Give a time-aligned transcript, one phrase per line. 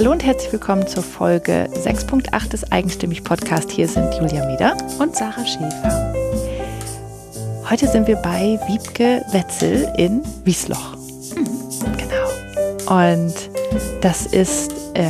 [0.00, 3.70] Hallo und herzlich willkommen zur Folge 6.8 des Eigenstimmig Podcast.
[3.70, 6.14] Hier sind Julia Meder und Sarah Schäfer.
[7.68, 10.96] Heute sind wir bei Wiebke Wetzel in Wiesloch.
[11.36, 11.46] Mhm.
[11.98, 13.10] Genau.
[13.10, 13.34] Und
[14.00, 15.04] das ist, äh,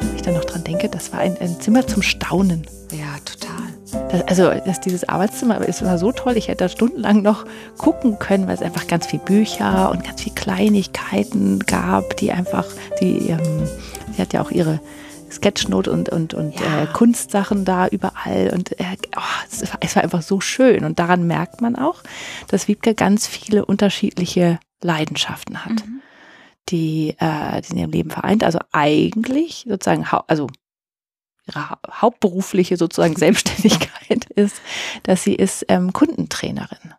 [0.00, 2.66] wenn ich da noch dran denke, das war ein, ein Zimmer zum Staunen.
[2.90, 4.08] Ja, total.
[4.08, 6.38] Das, also das, dieses Arbeitszimmer ist immer so toll.
[6.38, 7.44] Ich hätte da stundenlang noch
[7.76, 12.64] gucken können, weil es einfach ganz viel Bücher und ganz viel Kleinigkeiten gab, die einfach,
[12.98, 13.68] die, ähm,
[14.12, 14.80] sie hat ja auch ihre
[15.32, 16.82] Sketchnote und, und, und ja.
[16.82, 18.50] äh, Kunstsachen da überall.
[18.52, 19.20] Und äh, oh,
[19.50, 20.84] es, war, es war einfach so schön.
[20.84, 22.02] Und daran merkt man auch,
[22.48, 26.02] dass Wiebke ganz viele unterschiedliche Leidenschaften hat, mhm.
[26.68, 28.44] die, äh, die in ihrem Leben vereint.
[28.44, 30.48] Also eigentlich sozusagen, also
[31.46, 34.60] ihre hauptberufliche sozusagen Selbstständigkeit ist,
[35.02, 36.94] dass sie ist ähm, Kundentrainerin.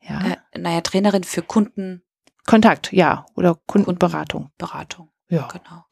[0.00, 0.20] Ja.
[0.52, 2.02] Äh, naja, Trainerin für Kunden.
[2.46, 4.50] Kontakt, ja, oder Kundenberatung.
[4.58, 5.10] Beratung.
[5.28, 5.48] Ja.
[5.48, 5.83] Genau.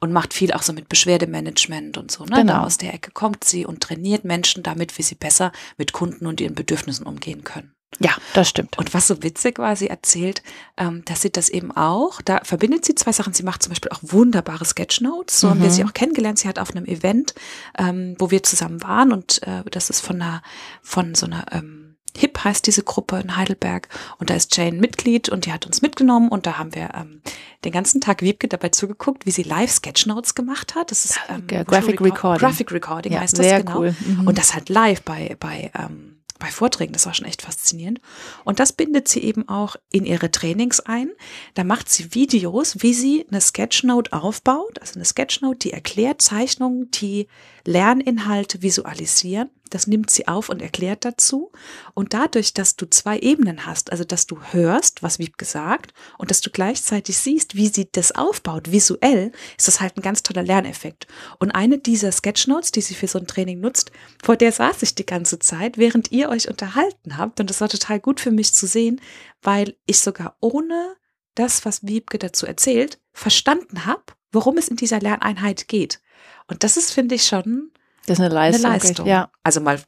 [0.00, 2.24] Und macht viel auch so mit Beschwerdemanagement und so.
[2.24, 2.36] Ne?
[2.36, 2.54] Genau.
[2.54, 6.26] Da aus der Ecke kommt sie und trainiert Menschen damit, wie sie besser mit Kunden
[6.26, 7.72] und ihren Bedürfnissen umgehen können.
[8.00, 8.78] Ja, das stimmt.
[8.78, 10.42] Und was so witzig war, sie erzählt,
[10.76, 13.32] ähm, dass sie das eben auch, da verbindet sie zwei Sachen.
[13.32, 15.40] Sie macht zum Beispiel auch wunderbare Sketchnotes.
[15.40, 15.50] So mhm.
[15.50, 16.38] haben wir sie auch kennengelernt.
[16.38, 17.34] Sie hat auf einem Event,
[17.78, 20.42] ähm, wo wir zusammen waren und äh, das ist von einer,
[20.82, 21.77] von so einer ähm,
[22.16, 25.82] HIP heißt diese Gruppe in Heidelberg und da ist Jane Mitglied und die hat uns
[25.82, 27.22] mitgenommen und da haben wir ähm,
[27.64, 30.90] den ganzen Tag Wiebke dabei zugeguckt, wie sie live Sketchnotes gemacht hat.
[30.90, 32.40] Das ist ähm, Graphic Recording.
[32.40, 33.78] Graphic Recording ja, heißt das genau.
[33.78, 33.96] Cool.
[34.06, 34.26] Mhm.
[34.26, 36.92] Und das halt live bei bei ähm, bei Vorträgen.
[36.92, 38.00] Das war schon echt faszinierend.
[38.44, 41.10] Und das bindet sie eben auch in ihre Trainings ein.
[41.54, 44.80] Da macht sie Videos, wie sie eine Sketchnote aufbaut.
[44.80, 47.28] Also eine Sketchnote, die erklärt Zeichnungen, die
[47.64, 49.50] Lerninhalte visualisieren.
[49.70, 51.52] Das nimmt sie auf und erklärt dazu.
[51.94, 56.30] Und dadurch, dass du zwei Ebenen hast, also dass du hörst, was wie gesagt, und
[56.30, 60.42] dass du gleichzeitig siehst, wie sie das aufbaut, visuell, ist das halt ein ganz toller
[60.42, 61.06] Lerneffekt.
[61.38, 63.90] Und eine dieser Sketchnotes, die sie für so ein Training nutzt,
[64.22, 67.40] vor der saß ich die ganze Zeit, während ihr euch unterhalten habt.
[67.40, 69.00] Und das war total gut für mich zu sehen,
[69.42, 70.96] weil ich sogar ohne
[71.34, 76.00] das, was Wiebke dazu erzählt, verstanden habe, worum es in dieser Lerneinheit geht.
[76.48, 77.70] Und das ist, finde ich, schon
[78.08, 78.70] das ist eine Leistung.
[78.70, 79.06] Eine Leistung.
[79.06, 79.30] Ja.
[79.42, 79.80] Also mal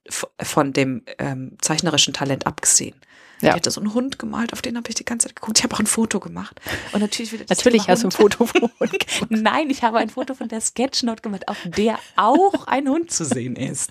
[0.42, 3.00] von dem ähm, zeichnerischen Talent abgesehen.
[3.40, 3.50] Ja.
[3.50, 5.58] Ich hatte so einen Hund gemalt, auf den habe ich die ganze Zeit geguckt.
[5.58, 6.60] Ich habe auch ein Foto gemacht.
[6.92, 10.34] Und natürlich wieder Natürlich hast du ein Foto von Hund Nein, ich habe ein Foto
[10.34, 13.90] von der Sketchnote gemacht, auf der auch ein Hund zu sehen ist.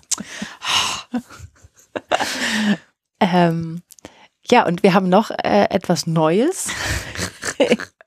[3.20, 3.82] ähm,
[4.48, 6.68] ja, und wir haben noch äh, etwas Neues.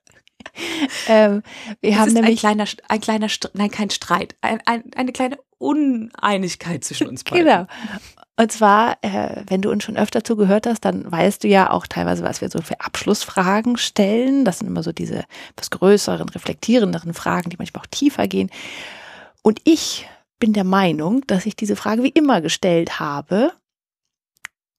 [1.08, 1.42] ähm,
[1.80, 5.12] wir das haben ist nämlich ein kleiner, ein kleiner, nein, kein Streit, ein, ein, eine
[5.12, 7.46] kleine Uneinigkeit zwischen uns beiden.
[7.46, 7.66] Genau.
[8.36, 11.86] Und zwar, äh, wenn du uns schon öfter zugehört hast, dann weißt du ja auch
[11.86, 14.44] teilweise, was wir so für Abschlussfragen stellen.
[14.44, 18.50] Das sind immer so diese etwas größeren, reflektierenderen Fragen, die manchmal auch tiefer gehen.
[19.42, 20.08] Und ich
[20.40, 23.52] bin der Meinung, dass ich diese Frage wie immer gestellt habe.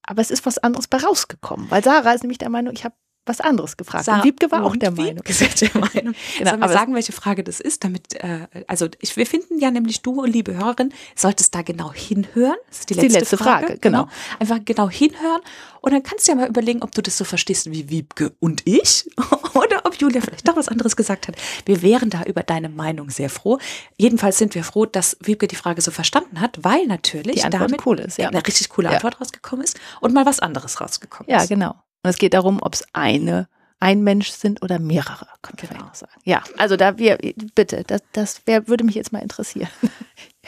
[0.03, 2.96] Aber es ist was anderes bei rausgekommen, weil Sarah ist nämlich der Meinung, ich habe
[3.25, 4.06] was anderes gefragt.
[4.06, 5.24] Sarah, und Wiebke war auch der Meinung.
[5.24, 6.16] der Meinung.
[6.38, 9.72] genau, Sollen wir sagen, welche Frage das ist, damit, äh, also ich, wir finden ja
[9.72, 12.58] nämlich du, liebe Hörerin, solltest da genau hinhören.
[12.69, 13.68] Das ist die letzte, die letzte Frage.
[13.68, 14.03] Frage genau.
[14.03, 14.14] genau.
[14.40, 15.41] Einfach genau hinhören
[15.85, 18.64] und dann kannst du ja mal überlegen, ob du das so verstehst wie Wiebke und
[18.66, 19.08] ich
[19.53, 21.35] oder ob Julia vielleicht doch was anderes gesagt hat.
[21.66, 23.59] Wir wären da über deine Meinung sehr froh.
[23.96, 28.00] Jedenfalls sind wir froh, dass Wiebke die Frage so verstanden hat, weil natürlich damit cool
[28.00, 28.30] ist, ja.
[28.30, 29.19] eine richtig coole Antwort ja.
[29.19, 31.41] rausgekommen ist und mal was anderes rausgekommen ist.
[31.41, 31.75] Ja, genau.
[32.05, 33.47] Und es geht darum, ob es eine
[33.79, 35.89] ein Mensch sind oder mehrere, können wir genau.
[35.91, 36.13] sagen.
[36.23, 37.17] Ja, also da wir,
[37.55, 39.69] bitte, das, das wär, würde mich jetzt mal interessieren.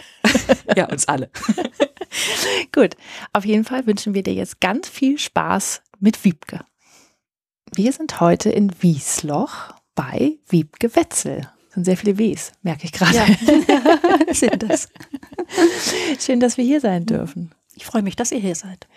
[0.76, 1.32] ja, uns alle.
[2.72, 2.96] Gut,
[3.34, 6.60] auf jeden Fall wünschen wir dir jetzt ganz viel Spaß mit Wiebke.
[7.74, 11.42] Wir sind heute in Wiesloch bei Wiebke Wetzel.
[11.66, 13.16] Das sind sehr viele Ws, merke ich gerade.
[13.16, 13.26] Ja,
[14.32, 14.90] sind das.
[16.20, 17.52] Schön, dass wir hier sein dürfen.
[17.74, 18.88] Ich freue mich, dass ihr hier seid.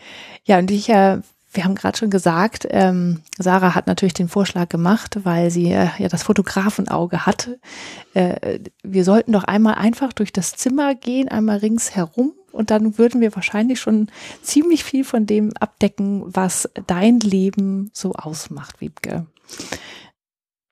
[0.44, 1.21] Ja, und ich äh,
[1.53, 5.89] wir haben gerade schon gesagt, ähm, Sarah hat natürlich den Vorschlag gemacht, weil sie äh,
[5.98, 7.51] ja das Fotografenauge hat.
[8.15, 13.21] Äh, wir sollten doch einmal einfach durch das Zimmer gehen, einmal ringsherum und dann würden
[13.21, 14.09] wir wahrscheinlich schon
[14.42, 19.27] ziemlich viel von dem abdecken, was dein Leben so ausmacht, Wiebke.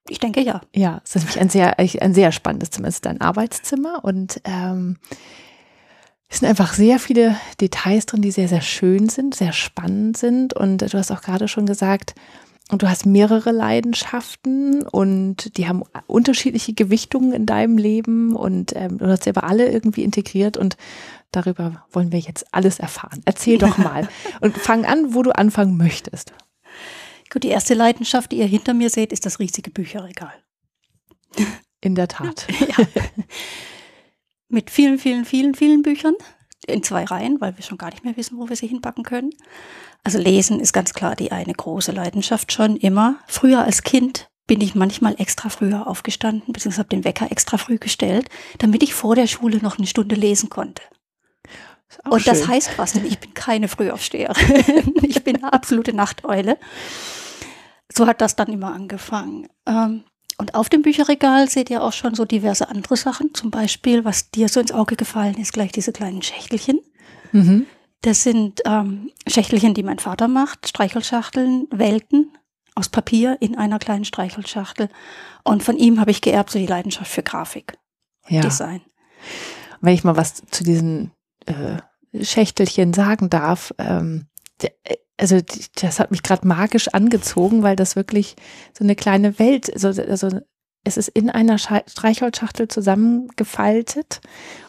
[0.09, 0.61] Ich denke ja.
[0.75, 2.89] Ja, es ist nämlich ein sehr, ein sehr spannendes Zimmer.
[2.89, 4.97] Es ist dein Arbeitszimmer und ähm,
[6.29, 10.53] es sind einfach sehr viele Details drin, die sehr, sehr schön sind, sehr spannend sind.
[10.53, 12.15] Und du hast auch gerade schon gesagt,
[12.71, 18.99] und du hast mehrere Leidenschaften und die haben unterschiedliche Gewichtungen in deinem Leben und ähm,
[18.99, 20.77] du hast sie aber alle irgendwie integriert und
[21.31, 23.23] darüber wollen wir jetzt alles erfahren.
[23.25, 24.07] Erzähl doch mal
[24.41, 26.33] und fang an, wo du anfangen möchtest.
[27.31, 30.33] Gut, die erste Leidenschaft, die ihr hinter mir seht, ist das riesige Bücherregal.
[31.81, 32.47] In der Tat.
[32.61, 32.87] ja.
[34.49, 36.15] Mit vielen, vielen, vielen, vielen Büchern
[36.67, 39.31] in zwei Reihen, weil wir schon gar nicht mehr wissen, wo wir sie hinpacken können.
[40.05, 43.17] Also Lesen ist ganz klar die eine große Leidenschaft schon immer.
[43.27, 47.79] Früher als Kind bin ich manchmal extra früher aufgestanden, beziehungsweise habe den Wecker extra früh
[47.79, 48.29] gestellt,
[48.59, 50.83] damit ich vor der Schule noch eine Stunde lesen konnte.
[52.05, 52.33] Und schön.
[52.33, 54.95] das heißt was, denn ich bin keine Frühaufsteherin.
[55.03, 56.59] ich bin eine absolute Nachteule.
[57.93, 59.49] So hat das dann immer angefangen.
[59.67, 60.05] Ähm,
[60.39, 63.35] und auf dem Bücherregal seht ihr auch schon so diverse andere Sachen.
[63.35, 66.81] Zum Beispiel, was dir so ins Auge gefallen ist, gleich diese kleinen Schächtelchen.
[67.33, 67.67] Mhm.
[68.03, 72.37] Das sind ähm, Schächtelchen, die mein Vater macht, Streichelschachteln, Welten
[72.77, 74.89] aus Papier in einer kleinen Streichelschachtel.
[75.43, 77.77] Und von ihm habe ich geerbt so die Leidenschaft für Grafik,
[78.29, 78.41] ja.
[78.41, 78.83] Design.
[79.81, 81.11] Wenn ich mal was zu diesen
[81.47, 84.29] äh, Schächtelchen sagen darf, ähm,
[85.19, 85.41] also
[85.75, 88.37] das hat mich gerade magisch angezogen, weil das wirklich
[88.77, 90.31] so eine kleine Welt, also, also
[90.85, 94.21] es ist in einer Streichholzschachtel zusammengefaltet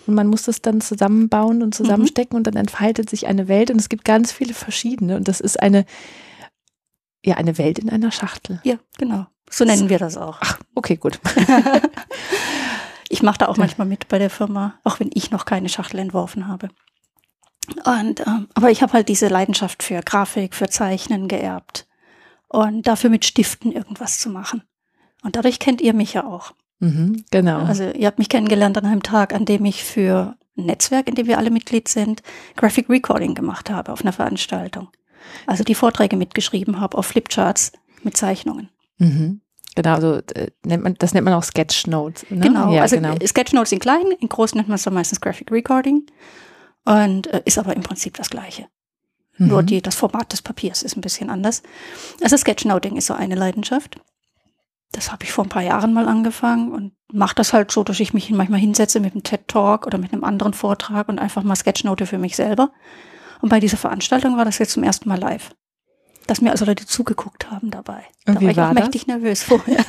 [0.07, 2.38] und man muss das dann zusammenbauen und zusammenstecken mhm.
[2.38, 5.62] und dann entfaltet sich eine Welt und es gibt ganz viele verschiedene und das ist
[5.62, 5.86] eine,
[7.24, 8.60] ja, eine Welt in einer Schachtel.
[8.63, 9.28] Ja, genau.
[9.51, 10.38] So nennen wir das auch.
[10.42, 11.19] Ach, okay, gut.
[13.10, 16.00] ich mache da auch manchmal mit bei der Firma, auch wenn ich noch keine Schachtel
[16.00, 16.69] entworfen habe.
[17.86, 21.88] Und, ähm, aber ich habe halt diese Leidenschaft für Grafik, für Zeichnen geerbt
[22.48, 24.63] und dafür mit Stiften irgendwas zu machen.
[25.24, 26.54] Und dadurch kennt ihr mich ja auch.
[26.80, 27.60] Mhm, genau.
[27.60, 31.16] Also ihr habt mich kennengelernt an einem Tag, an dem ich für ein Netzwerk, in
[31.16, 32.24] dem wir alle Mitglied sind,
[32.56, 34.88] Graphic Recording gemacht habe auf einer Veranstaltung.
[35.45, 37.74] Also die Vorträge mitgeschrieben habe auf Flipcharts
[38.04, 38.69] mit Zeichnungen.
[38.98, 39.42] Mhm.
[39.75, 42.30] Genau, also äh, nennt man, das nennt man auch Sketchnotes.
[42.30, 42.39] Ne?
[42.39, 43.15] Genau, ja, also genau.
[43.24, 46.06] Sketchnotes in klein, in groß nennt man es dann meistens Graphic Recording
[46.86, 48.68] und äh, ist aber im Prinzip das gleiche.
[49.40, 49.48] Mhm.
[49.48, 51.64] Nur die, das Format des Papiers ist ein bisschen anders.
[52.22, 54.00] Also Sketchnoting ist so eine Leidenschaft.
[54.92, 58.00] Das habe ich vor ein paar Jahren mal angefangen und mache das halt so, dass
[58.00, 61.56] ich mich manchmal hinsetze mit einem TED-Talk oder mit einem anderen Vortrag und einfach mal
[61.56, 62.72] Sketchnote für mich selber.
[63.42, 65.52] Und bei dieser Veranstaltung war das jetzt zum ersten Mal live.
[66.28, 68.04] Dass mir also Leute zugeguckt haben dabei.
[68.25, 69.84] Und da war ich war auch mächtig nervös vorher.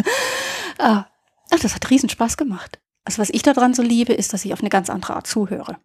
[0.78, 1.04] ah,
[1.50, 2.80] das hat riesen Spaß gemacht.
[3.04, 5.76] Also was ich daran so liebe, ist, dass ich auf eine ganz andere Art zuhöre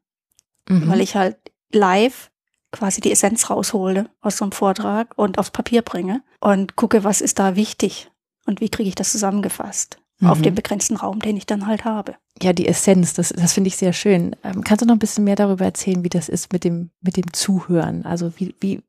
[0.70, 0.90] mhm.
[0.90, 1.38] weil ich halt
[1.72, 2.32] live
[2.72, 7.22] quasi die Essenz raushole aus so einem Vortrag und aufs Papier bringe und gucke, was
[7.22, 8.12] ist da wichtig
[8.46, 10.30] und wie kriege ich das zusammengefasst mhm.
[10.30, 12.16] auf dem begrenzten Raum, den ich dann halt habe.
[12.42, 14.36] Ja, die Essenz, das, das finde ich sehr schön.
[14.44, 17.18] Ähm, kannst du noch ein bisschen mehr darüber erzählen, wie das ist mit dem, mit
[17.18, 18.06] dem Zuhören?
[18.06, 18.82] Also wie, wie,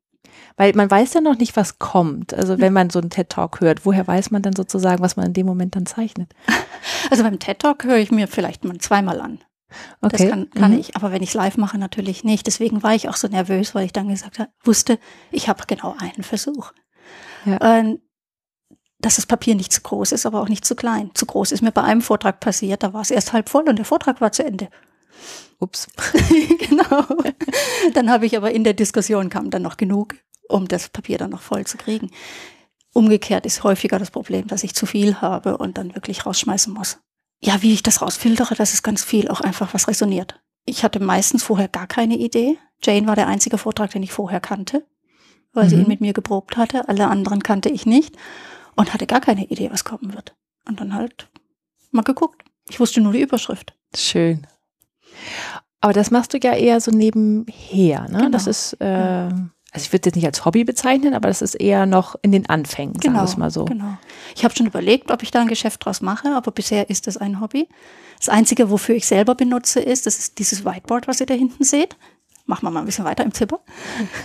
[0.57, 2.33] weil man weiß ja noch nicht, was kommt.
[2.33, 5.33] Also wenn man so einen TED-Talk hört, woher weiß man dann sozusagen, was man in
[5.33, 6.33] dem Moment dann zeichnet?
[7.09, 9.39] Also beim TED-Talk höre ich mir vielleicht mal zweimal an.
[10.01, 10.17] Okay.
[10.17, 10.79] Das kann, kann mhm.
[10.79, 12.47] ich, aber wenn ich es live mache, natürlich nicht.
[12.47, 14.99] Deswegen war ich auch so nervös, weil ich dann gesagt habe, wusste,
[15.31, 16.71] ich habe genau einen Versuch.
[17.45, 17.57] Ja.
[17.61, 17.99] Ähm,
[18.99, 21.11] dass das Papier nicht zu groß ist, aber auch nicht zu klein.
[21.13, 23.77] Zu groß ist mir bei einem Vortrag passiert, da war es erst halb voll und
[23.77, 24.69] der Vortrag war zu Ende.
[25.59, 25.87] Ups.
[26.59, 27.05] genau.
[27.93, 30.15] Dann habe ich aber in der Diskussion kam dann noch genug,
[30.49, 32.11] um das Papier dann noch voll zu kriegen.
[32.93, 36.99] Umgekehrt ist häufiger das Problem, dass ich zu viel habe und dann wirklich rausschmeißen muss
[37.41, 40.39] ja, wie ich das rausfiltere, das ist ganz viel auch einfach, was resoniert.
[40.65, 42.57] Ich hatte meistens vorher gar keine Idee.
[42.83, 44.85] Jane war der einzige Vortrag, den ich vorher kannte,
[45.53, 45.69] weil mhm.
[45.69, 46.87] sie ihn mit mir geprobt hatte.
[46.89, 48.15] Alle anderen kannte ich nicht
[48.75, 50.35] und hatte gar keine Idee, was kommen wird.
[50.67, 51.29] Und dann halt
[51.91, 52.43] mal geguckt.
[52.69, 53.73] Ich wusste nur die Überschrift.
[53.95, 54.45] Schön.
[55.81, 58.17] Aber das machst du ja eher so nebenher, ne?
[58.17, 58.29] Genau.
[58.29, 59.29] Das ist äh,
[59.71, 62.31] also ich würde es jetzt nicht als Hobby bezeichnen, aber das ist eher noch in
[62.31, 63.65] den Anfängen, sagen genau, wir es mal so.
[63.65, 63.97] Genau.
[64.35, 67.17] Ich habe schon überlegt, ob ich da ein Geschäft draus mache, aber bisher ist es
[67.17, 67.67] ein Hobby.
[68.17, 71.63] Das Einzige, wofür ich selber benutze, ist, das ist dieses Whiteboard, was ihr da hinten
[71.63, 71.95] seht
[72.49, 73.59] machen wir mal ein bisschen weiter im Zipper.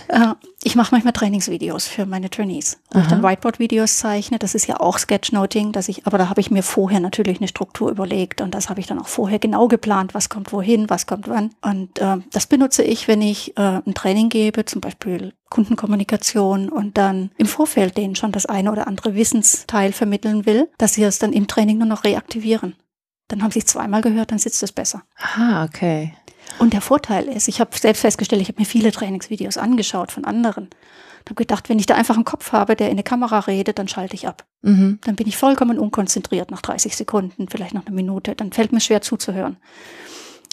[0.07, 3.05] Äh, ich mache manchmal Trainingsvideos für meine Trainees, wo Aha.
[3.05, 4.39] ich dann Whiteboard-Videos zeichne.
[4.39, 7.47] Das ist ja auch Sketchnoting, dass ich, aber da habe ich mir vorher natürlich eine
[7.47, 11.05] Struktur überlegt und das habe ich dann auch vorher genau geplant, was kommt wohin, was
[11.05, 11.51] kommt wann.
[11.61, 16.97] Und äh, das benutze ich, wenn ich äh, ein Training gebe, zum Beispiel Kundenkommunikation und
[16.97, 21.19] dann im Vorfeld denen schon das eine oder andere Wissensteil vermitteln will, dass sie es
[21.19, 22.75] dann im Training nur noch reaktivieren.
[23.27, 25.03] Dann haben sie es zweimal gehört, dann sitzt es besser.
[25.17, 26.13] Ah, okay.
[26.59, 30.25] Und der Vorteil ist, ich habe selbst festgestellt, ich habe mir viele Trainingsvideos angeschaut von
[30.25, 30.69] anderen.
[31.23, 33.79] Ich habe gedacht, wenn ich da einfach einen Kopf habe, der in eine Kamera redet,
[33.79, 34.45] dann schalte ich ab.
[34.61, 34.99] Mhm.
[35.03, 38.35] Dann bin ich vollkommen unkonzentriert nach 30 Sekunden, vielleicht nach einer Minute.
[38.35, 39.57] Dann fällt mir schwer zuzuhören.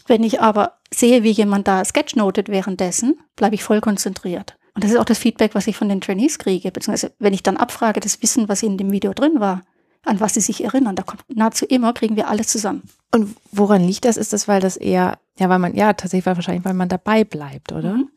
[0.06, 4.56] Wenn ich aber sehe, wie jemand da sketchnotet währenddessen, bleibe ich voll konzentriert.
[4.74, 6.72] Und das ist auch das Feedback, was ich von den Trainees kriege.
[6.72, 9.62] Beziehungsweise, wenn ich dann abfrage, das Wissen, was in dem Video drin war,
[10.04, 10.96] an was sie sich erinnern.
[10.96, 12.82] Da kommt nahezu immer, kriegen wir alles zusammen.
[13.12, 14.16] Und woran liegt das?
[14.16, 17.72] Ist das, weil das eher, ja, weil man, ja, tatsächlich wahrscheinlich, weil man dabei bleibt,
[17.72, 17.94] oder?
[17.94, 18.08] Mhm.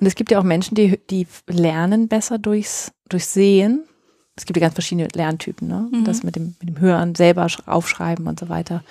[0.00, 3.84] Und es gibt ja auch Menschen, die, die lernen besser durchs, durchs Sehen
[4.36, 5.88] es gibt ja ganz verschiedene Lerntypen, ne?
[5.90, 6.04] Mhm.
[6.04, 8.82] Das mit dem, mit dem Hören, selber aufschreiben und so weiter.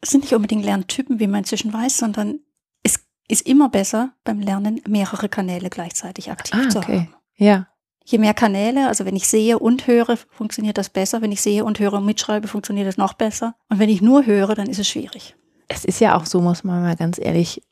[0.00, 2.40] Es sind nicht unbedingt Lerntypen, wie man inzwischen weiß, sondern
[2.82, 6.70] es ist immer besser beim Lernen mehrere Kanäle gleichzeitig aktiv ah, okay.
[6.70, 7.14] zu haben.
[7.36, 7.66] Ja.
[8.04, 11.22] Je mehr Kanäle, also wenn ich sehe und höre, funktioniert das besser.
[11.22, 13.54] Wenn ich sehe und höre und mitschreibe, funktioniert das noch besser.
[13.68, 15.36] Und wenn ich nur höre, dann ist es schwierig.
[15.72, 17.62] Es ist ja auch so, muss man mal ganz ehrlich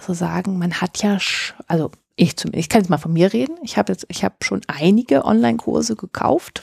[0.00, 1.18] so sagen, man hat ja,
[1.66, 3.56] also ich zumindest, ich kann jetzt mal von mir reden.
[3.62, 6.62] Ich habe jetzt, ich habe schon einige Online-Kurse gekauft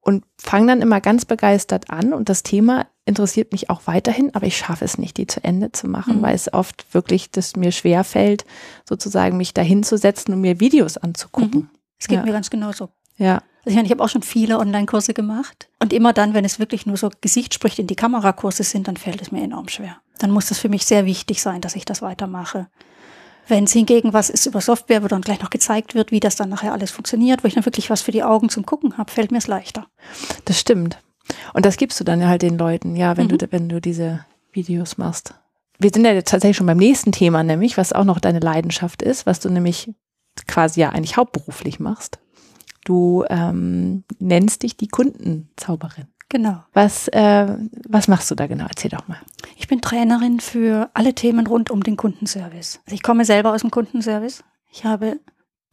[0.00, 4.46] und fange dann immer ganz begeistert an und das Thema interessiert mich auch weiterhin, aber
[4.46, 6.22] ich schaffe es nicht, die zu Ende zu machen, mhm.
[6.22, 8.44] weil es oft wirklich, dass mir schwer fällt,
[8.88, 11.60] sozusagen mich dahin zu setzen und mir Videos anzugucken.
[11.60, 11.70] Mhm.
[11.98, 12.24] Es geht ja.
[12.24, 12.88] mir ganz genauso.
[13.16, 13.42] Ja.
[13.66, 16.60] Also ich meine, ich habe auch schon viele Online-Kurse gemacht und immer dann, wenn es
[16.60, 19.96] wirklich nur so Gesicht spricht in die Kamerakurse sind, dann fällt es mir enorm schwer.
[20.20, 22.68] Dann muss das für mich sehr wichtig sein, dass ich das weitermache.
[23.48, 26.36] Wenn es hingegen was ist über Software, wo dann gleich noch gezeigt wird, wie das
[26.36, 29.10] dann nachher alles funktioniert, wo ich dann wirklich was für die Augen zum Gucken habe,
[29.10, 29.88] fällt mir es leichter.
[30.44, 30.98] Das stimmt.
[31.52, 33.38] Und das gibst du dann halt den Leuten, ja, wenn mhm.
[33.38, 35.34] du, wenn du diese Videos machst.
[35.80, 39.02] Wir sind ja jetzt tatsächlich schon beim nächsten Thema, nämlich, was auch noch deine Leidenschaft
[39.02, 39.90] ist, was du nämlich
[40.46, 42.20] quasi ja eigentlich hauptberuflich machst.
[42.86, 46.06] Du ähm, nennst dich die Kundenzauberin.
[46.28, 46.62] Genau.
[46.72, 47.56] Was, äh,
[47.88, 48.66] was machst du da genau?
[48.68, 49.18] Erzähl doch mal.
[49.56, 52.80] Ich bin Trainerin für alle Themen rund um den Kundenservice.
[52.86, 54.44] Also ich komme selber aus dem Kundenservice.
[54.70, 55.18] Ich habe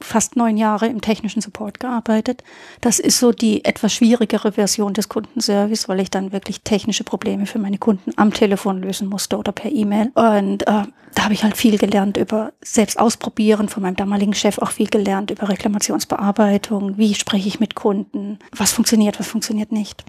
[0.03, 2.43] fast neun Jahre im technischen Support gearbeitet.
[2.81, 7.45] Das ist so die etwas schwierigere Version des Kundenservice, weil ich dann wirklich technische Probleme
[7.45, 10.11] für meine Kunden am Telefon lösen musste oder per E-Mail.
[10.15, 10.83] Und äh,
[11.15, 14.87] da habe ich halt viel gelernt über selbst ausprobieren, von meinem damaligen Chef auch viel
[14.87, 20.03] gelernt über Reklamationsbearbeitung, wie spreche ich mit Kunden, was funktioniert, was funktioniert nicht.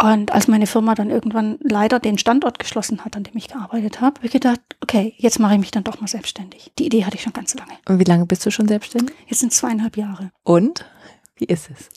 [0.00, 4.00] Und als meine Firma dann irgendwann leider den Standort geschlossen hat, an dem ich gearbeitet
[4.00, 6.70] habe, habe ich gedacht, okay, jetzt mache ich mich dann doch mal selbstständig.
[6.78, 7.72] Die Idee hatte ich schon ganz lange.
[7.88, 9.14] Und wie lange bist du schon selbstständig?
[9.26, 10.30] Jetzt sind zweieinhalb Jahre.
[10.44, 10.84] Und?
[11.36, 11.88] Wie ist es?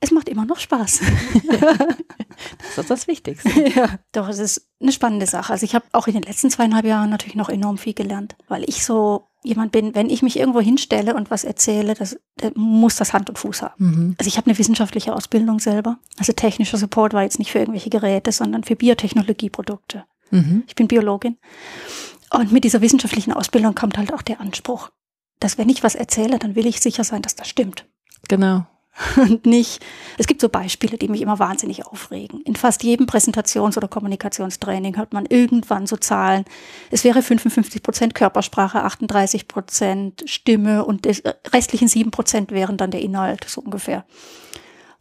[0.00, 1.00] Es macht immer noch Spaß.
[1.50, 3.50] das ist das Wichtigste.
[3.68, 5.52] Ja, doch, es ist eine spannende Sache.
[5.52, 8.64] Also ich habe auch in den letzten zweieinhalb Jahren natürlich noch enorm viel gelernt, weil
[8.66, 12.96] ich so jemand bin, wenn ich mich irgendwo hinstelle und was erzähle, das, das muss
[12.96, 13.74] das Hand und Fuß haben.
[13.78, 14.16] Mhm.
[14.18, 15.98] Also ich habe eine wissenschaftliche Ausbildung selber.
[16.18, 20.04] Also technischer Support war jetzt nicht für irgendwelche Geräte, sondern für Biotechnologieprodukte.
[20.30, 20.64] Mhm.
[20.66, 21.36] Ich bin Biologin.
[22.30, 24.90] Und mit dieser wissenschaftlichen Ausbildung kommt halt auch der Anspruch,
[25.40, 27.86] dass wenn ich was erzähle, dann will ich sicher sein, dass das stimmt.
[28.28, 28.66] Genau.
[29.16, 29.84] und nicht,
[30.18, 32.42] es gibt so Beispiele, die mich immer wahnsinnig aufregen.
[32.42, 36.44] In fast jedem Präsentations- oder Kommunikationstraining hört man irgendwann so Zahlen.
[36.90, 42.90] Es wäre 55 Prozent Körpersprache, 38 Prozent Stimme und die restlichen sieben Prozent wären dann
[42.90, 44.04] der Inhalt, so ungefähr.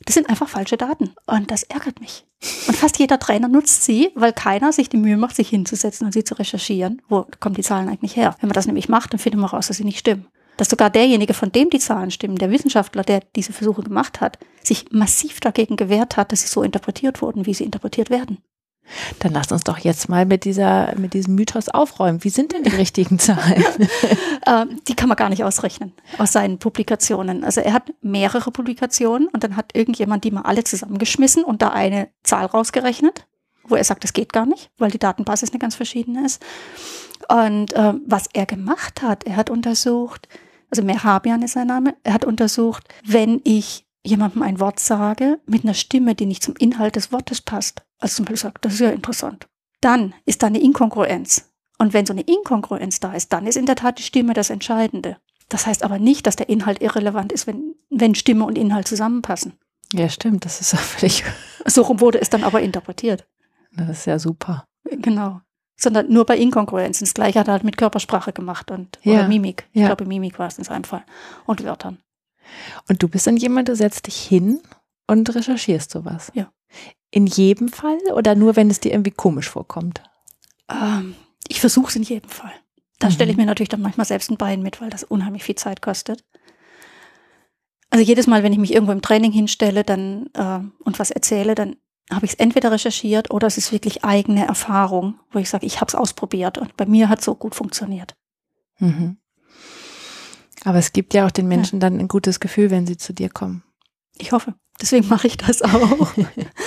[0.05, 2.25] Das sind einfach falsche Daten und das ärgert mich.
[2.67, 6.13] Und fast jeder Trainer nutzt sie, weil keiner sich die Mühe macht, sich hinzusetzen und
[6.13, 7.01] sie zu recherchieren.
[7.09, 8.35] Wo kommen die Zahlen eigentlich her?
[8.39, 10.25] Wenn man das nämlich macht, dann findet man raus, dass sie nicht stimmen
[10.59, 14.37] dass sogar derjenige, von dem die Zahlen stimmen, der Wissenschaftler, der diese Versuche gemacht hat,
[14.61, 18.39] sich massiv dagegen gewehrt hat, dass sie so interpretiert wurden, wie sie interpretiert werden.
[19.19, 22.25] Dann lasst uns doch jetzt mal mit dieser, mit diesem Mythos aufräumen.
[22.25, 23.63] Wie sind denn die richtigen Zahlen?
[24.47, 27.45] ähm, die kann man gar nicht ausrechnen aus seinen Publikationen.
[27.45, 31.69] Also er hat mehrere Publikationen und dann hat irgendjemand die mal alle zusammengeschmissen und da
[31.69, 33.27] eine Zahl rausgerechnet,
[33.63, 36.43] wo er sagt, das geht gar nicht, weil die Datenbasis eine ganz verschiedene ist.
[37.29, 40.27] Und äh, was er gemacht hat, er hat untersucht,
[40.69, 45.63] also Merhabian ist sein Name, er hat untersucht, wenn ich jemandem ein Wort sage mit
[45.63, 48.79] einer Stimme, die nicht zum Inhalt des Wortes passt, also zum Beispiel sagt, das ist
[48.79, 49.47] ja interessant,
[49.81, 51.49] dann ist da eine Inkongruenz.
[51.77, 54.49] Und wenn so eine Inkongruenz da ist, dann ist in der Tat die Stimme das
[54.49, 55.17] Entscheidende.
[55.47, 59.53] Das heißt aber nicht, dass der Inhalt irrelevant ist, wenn, wenn Stimme und Inhalt zusammenpassen.
[59.93, 61.23] Ja, stimmt, das ist auch völlig.
[61.65, 63.27] So rum wurde es dann aber interpretiert.
[63.71, 64.65] Das ist ja super.
[64.83, 65.41] Genau
[65.79, 67.05] sondern nur bei Inkongruenzen.
[67.05, 69.13] Das gleiche hat er halt mit Körpersprache gemacht und ja.
[69.13, 69.67] oder Mimik.
[69.71, 69.87] Ich ja.
[69.87, 71.03] glaube, Mimik war es in seinem Fall.
[71.45, 71.99] Und Wörtern.
[72.89, 74.59] Und du bist dann jemand, du setzt dich hin
[75.07, 76.31] und recherchierst sowas.
[76.33, 76.51] Ja.
[77.11, 80.03] In jedem Fall oder nur, wenn es dir irgendwie komisch vorkommt?
[80.69, 81.15] Ähm,
[81.47, 82.51] ich versuche es in jedem Fall.
[82.99, 83.11] Da mhm.
[83.13, 85.81] stelle ich mir natürlich dann manchmal selbst ein Bein mit, weil das unheimlich viel Zeit
[85.81, 86.25] kostet.
[87.89, 91.55] Also jedes Mal, wenn ich mich irgendwo im Training hinstelle dann, äh, und was erzähle,
[91.55, 91.77] dann
[92.09, 95.79] habe ich es entweder recherchiert oder es ist wirklich eigene Erfahrung, wo ich sage, ich
[95.79, 98.15] habe es ausprobiert und bei mir hat es so gut funktioniert.
[98.79, 99.17] Mhm.
[100.65, 101.89] Aber es gibt ja auch den Menschen ja.
[101.89, 103.63] dann ein gutes Gefühl, wenn sie zu dir kommen.
[104.17, 104.55] Ich hoffe.
[104.81, 106.13] Deswegen mache ich das auch.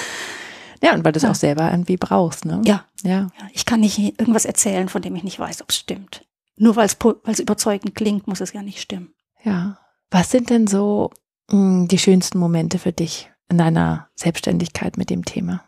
[0.82, 1.30] ja, und weil du es ja.
[1.30, 2.62] auch selber irgendwie brauchst, ne?
[2.64, 2.84] Ja.
[3.02, 3.11] ja.
[3.11, 3.49] ja.
[3.52, 6.25] Ich kann nicht irgendwas erzählen, von dem ich nicht weiß, ob es stimmt.
[6.56, 9.14] Nur weil es überzeugend klingt, muss es ja nicht stimmen.
[9.42, 9.78] Ja.
[10.11, 11.11] Was sind denn so
[11.50, 13.31] mh, hm, die schönsten Momente für dich?
[13.49, 15.64] In deiner Selbstständigkeit mit dem Thema?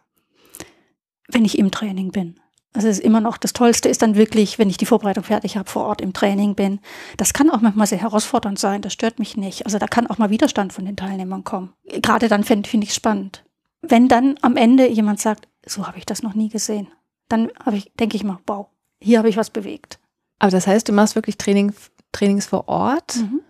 [1.29, 2.41] Wenn ich im Training bin.
[2.75, 5.57] Also es ist immer noch, das Tollste ist dann wirklich, wenn ich die Vorbereitung fertig
[5.57, 6.81] habe, vor Ort im Training bin.
[7.17, 9.65] Das kann auch manchmal sehr herausfordernd sein, das stört mich nicht.
[9.65, 11.73] Also da kann auch mal Widerstand von den Teilnehmern kommen.
[11.85, 13.45] Gerade dann finde find ich es spannend.
[13.81, 16.89] Wenn dann am Ende jemand sagt, so habe ich das noch nie gesehen,
[17.29, 18.67] dann ich, denke ich mal, wow,
[19.01, 20.01] hier habe ich was bewegt.
[20.41, 21.73] Aber das heißt, du machst wirklich Training,
[22.11, 23.41] Trainings vor Ort, mhm.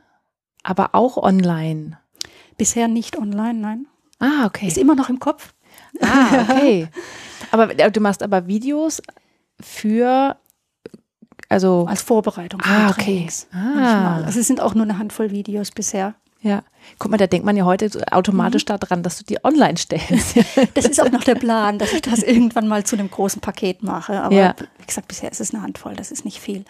[0.62, 1.99] aber auch online?
[2.59, 3.87] Bisher nicht online, nein.
[4.25, 4.66] Ah, okay.
[4.66, 5.52] Ist immer noch im Kopf.
[6.00, 6.88] Ah, okay.
[7.50, 9.02] aber äh, du machst aber Videos
[9.61, 10.37] für
[11.49, 13.28] also als Vorbereitung für ah, okay.
[13.52, 14.23] Ah.
[14.25, 16.14] Also es sind auch nur eine Handvoll Videos bisher.
[16.40, 16.62] Ja.
[16.99, 18.78] Guck mal, da denkt man ja heute automatisch mhm.
[18.78, 20.37] daran, dass du die online stellst.
[20.75, 23.83] das ist auch noch der Plan, dass ich das irgendwann mal zu einem großen Paket
[23.83, 24.21] mache.
[24.21, 24.54] Aber ja.
[24.78, 26.64] wie gesagt, bisher ist es eine Handvoll, das ist nicht viel.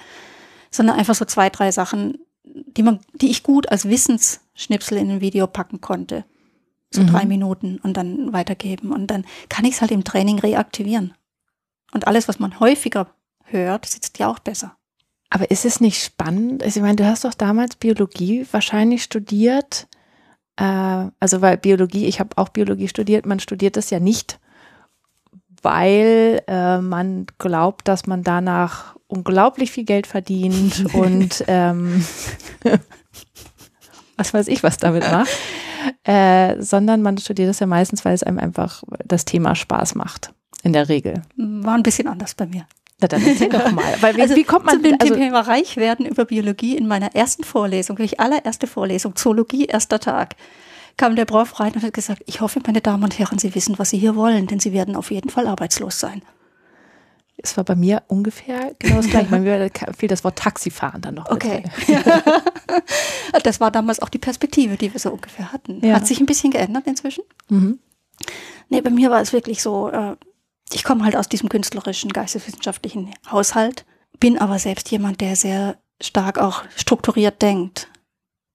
[0.71, 5.21] Sondern einfach so zwei, drei Sachen, die man, die ich gut als Wissensschnipsel in ein
[5.21, 6.25] Video packen konnte
[6.95, 7.09] so mhm.
[7.09, 8.93] drei Minuten und dann weitergeben.
[8.93, 11.15] Und dann kann ich es halt im Training reaktivieren.
[11.93, 13.09] Und alles, was man häufiger
[13.45, 14.77] hört, sitzt ja auch besser.
[15.31, 16.63] Aber ist es nicht spannend?
[16.63, 19.89] Also ich meine, du hast doch damals Biologie wahrscheinlich studiert.
[20.57, 24.39] Äh, also weil Biologie, ich habe auch Biologie studiert, man studiert das ja nicht,
[25.63, 32.05] weil äh, man glaubt, dass man danach unglaublich viel Geld verdient und ähm,
[34.17, 35.31] was weiß ich, was damit macht
[36.05, 40.33] äh, sondern man studiert das ja meistens, weil es einem einfach das Thema Spaß macht.
[40.63, 41.23] In der Regel.
[41.37, 42.67] War ein bisschen anders bei mir.
[43.01, 43.85] Na dann erzähl doch mal.
[44.01, 46.87] Weil wie, also wie kommt man zu dem also, Thema reich werden über Biologie in
[46.87, 50.37] meiner ersten Vorlesung, wirklich allererste Vorlesung, Zoologie, erster Tag,
[50.97, 53.79] kam der Prof rein und hat gesagt, ich hoffe, meine Damen und Herren, Sie wissen,
[53.79, 56.23] was Sie hier wollen, denn Sie werden auf jeden Fall arbeitslos sein.
[57.37, 59.31] Es war bei mir ungefähr genau das gleiche.
[59.31, 61.31] Bei mir fiel das Wort Taxifahren dann noch.
[61.31, 61.65] Okay.
[63.43, 65.85] das war damals auch die Perspektive, die wir so ungefähr hatten.
[65.85, 65.95] Ja.
[65.95, 67.25] Hat sich ein bisschen geändert inzwischen.
[67.49, 67.79] Mhm.
[68.69, 70.17] Nee, bei mir war es wirklich so, äh,
[70.73, 73.85] ich komme halt aus diesem künstlerischen, geisteswissenschaftlichen Haushalt,
[74.21, 77.89] bin aber selbst jemand, der sehr stark auch strukturiert denkt.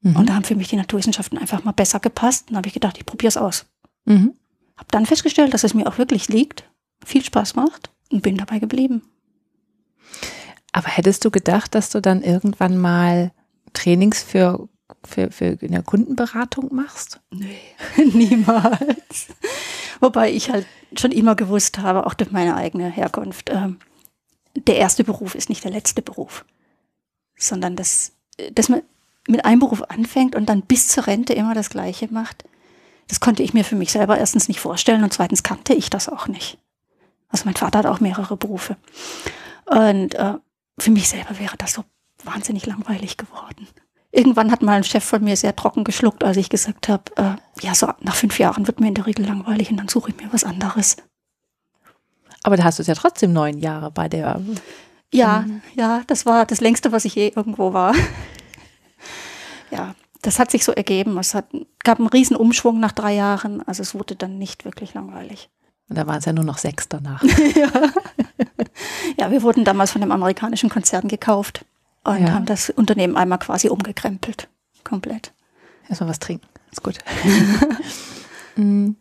[0.01, 0.15] Mhm.
[0.15, 2.47] Und da haben für mich die Naturwissenschaften einfach mal besser gepasst.
[2.47, 3.65] Und da habe ich gedacht, ich probiere es aus.
[4.05, 4.33] Mhm.
[4.77, 6.63] Habe dann festgestellt, dass es mir auch wirklich liegt,
[7.05, 9.03] viel Spaß macht und bin dabei geblieben.
[10.71, 13.31] Aber hättest du gedacht, dass du dann irgendwann mal
[13.73, 14.67] Trainings für,
[15.03, 17.19] für, für eine Kundenberatung machst?
[17.31, 17.59] Nee,
[18.13, 19.27] niemals.
[19.99, 20.65] Wobei ich halt
[20.97, 23.69] schon immer gewusst habe, auch durch meine eigene Herkunft, äh,
[24.55, 26.45] der erste Beruf ist nicht der letzte Beruf,
[27.37, 28.13] sondern dass,
[28.51, 28.81] dass man
[29.27, 32.45] mit einem Beruf anfängt und dann bis zur Rente immer das Gleiche macht.
[33.07, 36.09] Das konnte ich mir für mich selber erstens nicht vorstellen und zweitens kannte ich das
[36.09, 36.57] auch nicht.
[37.29, 38.75] Also mein Vater hat auch mehrere Berufe.
[39.65, 40.33] Und äh,
[40.79, 41.83] für mich selber wäre das so
[42.23, 43.67] wahnsinnig langweilig geworden.
[44.11, 47.35] Irgendwann hat mal ein Chef von mir sehr trocken geschluckt, als ich gesagt habe, äh,
[47.61, 50.17] ja, so nach fünf Jahren wird mir in der Regel langweilig und dann suche ich
[50.17, 50.97] mir was anderes.
[52.41, 54.41] Aber da hast du es ja trotzdem neun Jahre bei der.
[55.13, 55.61] Ja, mhm.
[55.75, 57.93] ja, das war das längste, was ich je irgendwo war.
[59.71, 61.17] ja, das hat sich so ergeben.
[61.17, 61.45] Es hat,
[61.79, 63.61] gab einen riesen Umschwung nach drei Jahren.
[63.67, 65.49] Also es wurde dann nicht wirklich langweilig.
[65.89, 67.23] Und da waren es ja nur noch sechs danach.
[67.55, 67.71] ja.
[69.17, 71.65] ja, wir wurden damals von einem amerikanischen Konzern gekauft
[72.03, 72.33] und ja.
[72.33, 74.47] haben das Unternehmen einmal quasi umgekrempelt.
[74.83, 75.33] Komplett.
[75.87, 76.47] Erstmal was trinken.
[76.71, 76.97] Ist gut.
[78.55, 78.95] Mm.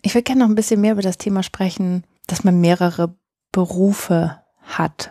[0.00, 3.14] ich würde gerne noch ein bisschen mehr über das Thema sprechen, dass man mehrere
[3.52, 5.10] Berufe hat.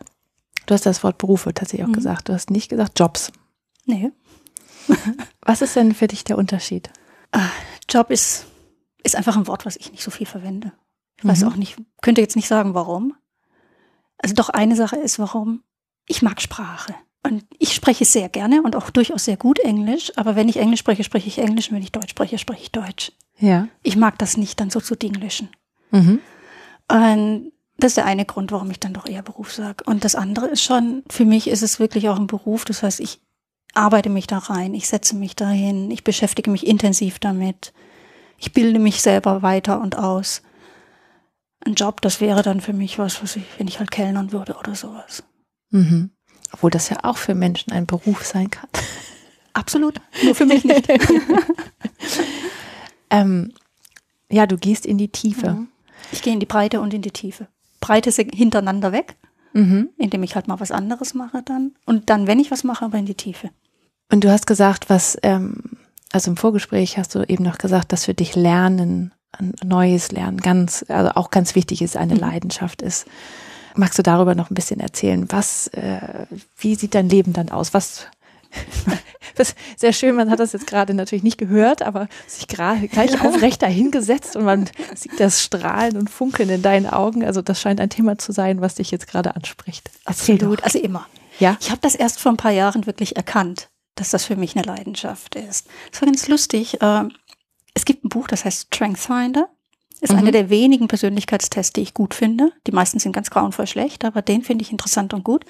[0.66, 1.94] Du hast das Wort Berufe tatsächlich auch mhm.
[1.94, 2.30] gesagt.
[2.30, 3.32] Du hast nicht gesagt Jobs.
[3.86, 4.12] Nee.
[5.42, 6.90] was ist denn für dich der Unterschied?
[7.32, 7.50] Ah,
[7.88, 8.48] Job ist
[9.04, 10.74] ist einfach ein Wort, was ich nicht so viel verwende.
[11.18, 11.30] Ich mhm.
[11.30, 13.16] weiß auch nicht, könnte jetzt nicht sagen, warum.
[14.18, 15.64] Also doch eine Sache ist, warum
[16.08, 16.96] ich mag Sprache.
[17.24, 20.14] Und ich spreche sehr gerne und auch durchaus sehr gut Englisch.
[20.16, 21.70] Aber wenn ich Englisch spreche, spreche ich Englisch.
[21.70, 23.12] Und wenn ich Deutsch spreche, spreche ich Deutsch.
[23.40, 23.68] Ja.
[23.84, 25.50] Ich mag das nicht dann so zu dinglischen.
[25.92, 26.20] Mhm.
[26.90, 29.84] Und das ist der eine Grund, warum ich dann doch eher Beruf sage.
[29.86, 32.66] Und das andere ist schon, für mich ist es wirklich auch ein Beruf.
[32.66, 33.20] Das heißt, ich
[33.74, 37.74] arbeite mich da rein, ich setze mich dahin, ich beschäftige mich intensiv damit
[38.38, 40.42] ich bilde mich selber weiter und aus.
[41.66, 44.56] Ein Job, das wäre dann für mich was, was ich, wenn ich halt kellnern würde
[44.56, 45.24] oder sowas.
[45.72, 46.12] Mhm.
[46.54, 48.70] Obwohl das ja auch für Menschen ein Beruf sein kann.
[49.54, 50.00] Absolut.
[50.24, 50.88] Nur für mich nicht.
[53.10, 53.52] ähm,
[54.30, 55.52] ja, du gehst in die Tiefe.
[55.52, 55.68] Mhm.
[56.12, 57.48] Ich gehe in die Breite und in die Tiefe.
[57.80, 59.18] Breite sind hintereinander weg,
[59.54, 59.90] mhm.
[59.98, 61.74] indem ich halt mal was anderes mache dann.
[61.86, 63.50] Und dann, wenn ich was mache, aber in die Tiefe.
[64.12, 65.78] Und du hast gesagt, was ähm,
[66.12, 69.14] also im Vorgespräch hast du eben noch gesagt, dass für dich Lernen,
[69.64, 72.22] Neues Lernen ganz, also auch ganz wichtig ist, eine mhm.
[72.22, 73.06] Leidenschaft ist.
[73.76, 75.28] Magst du darüber noch ein bisschen erzählen?
[75.30, 76.26] Was, äh,
[76.58, 77.74] wie sieht dein Leben dann aus?
[77.74, 78.08] Was
[79.36, 82.88] Das ist sehr schön, man hat das jetzt gerade natürlich nicht gehört, aber sich gerade
[82.88, 87.24] gleich aufrecht dahingesetzt und man sieht das Strahlen und Funkeln in deinen Augen.
[87.24, 89.92] Also das scheint ein Thema zu sein, was dich jetzt gerade anspricht.
[90.06, 91.06] Absolut, also immer.
[91.40, 91.56] Ja.
[91.60, 94.66] Ich habe das erst vor ein paar Jahren wirklich erkannt, dass das für mich eine
[94.66, 95.68] Leidenschaft ist.
[95.92, 96.78] Es war ganz lustig.
[96.82, 97.12] Ähm,
[97.74, 99.50] es gibt ein Buch, das heißt Strength Finder.
[100.00, 100.20] Ist mhm.
[100.20, 102.52] einer der wenigen Persönlichkeitstests, die ich gut finde.
[102.68, 105.46] Die meisten sind ganz grauenvoll schlecht, aber den finde ich interessant und gut.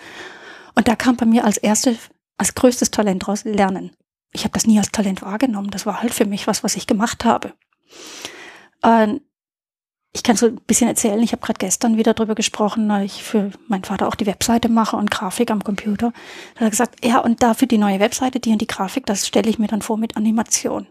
[0.76, 1.98] Und da kam bei mir als erste,
[2.38, 3.92] als größtes Talent raus Lernen.
[4.32, 5.70] Ich habe das nie als Talent wahrgenommen.
[5.70, 7.54] Das war halt für mich was, was ich gemacht habe.
[10.14, 11.22] Ich kann so ein bisschen erzählen.
[11.22, 14.70] Ich habe gerade gestern wieder darüber gesprochen, weil ich für meinen Vater auch die Webseite
[14.70, 16.12] mache und Grafik am Computer.
[16.56, 19.28] Da hat er gesagt, ja, und dafür die neue Webseite, die und die Grafik, das
[19.28, 20.88] stelle ich mir dann vor mit Animation.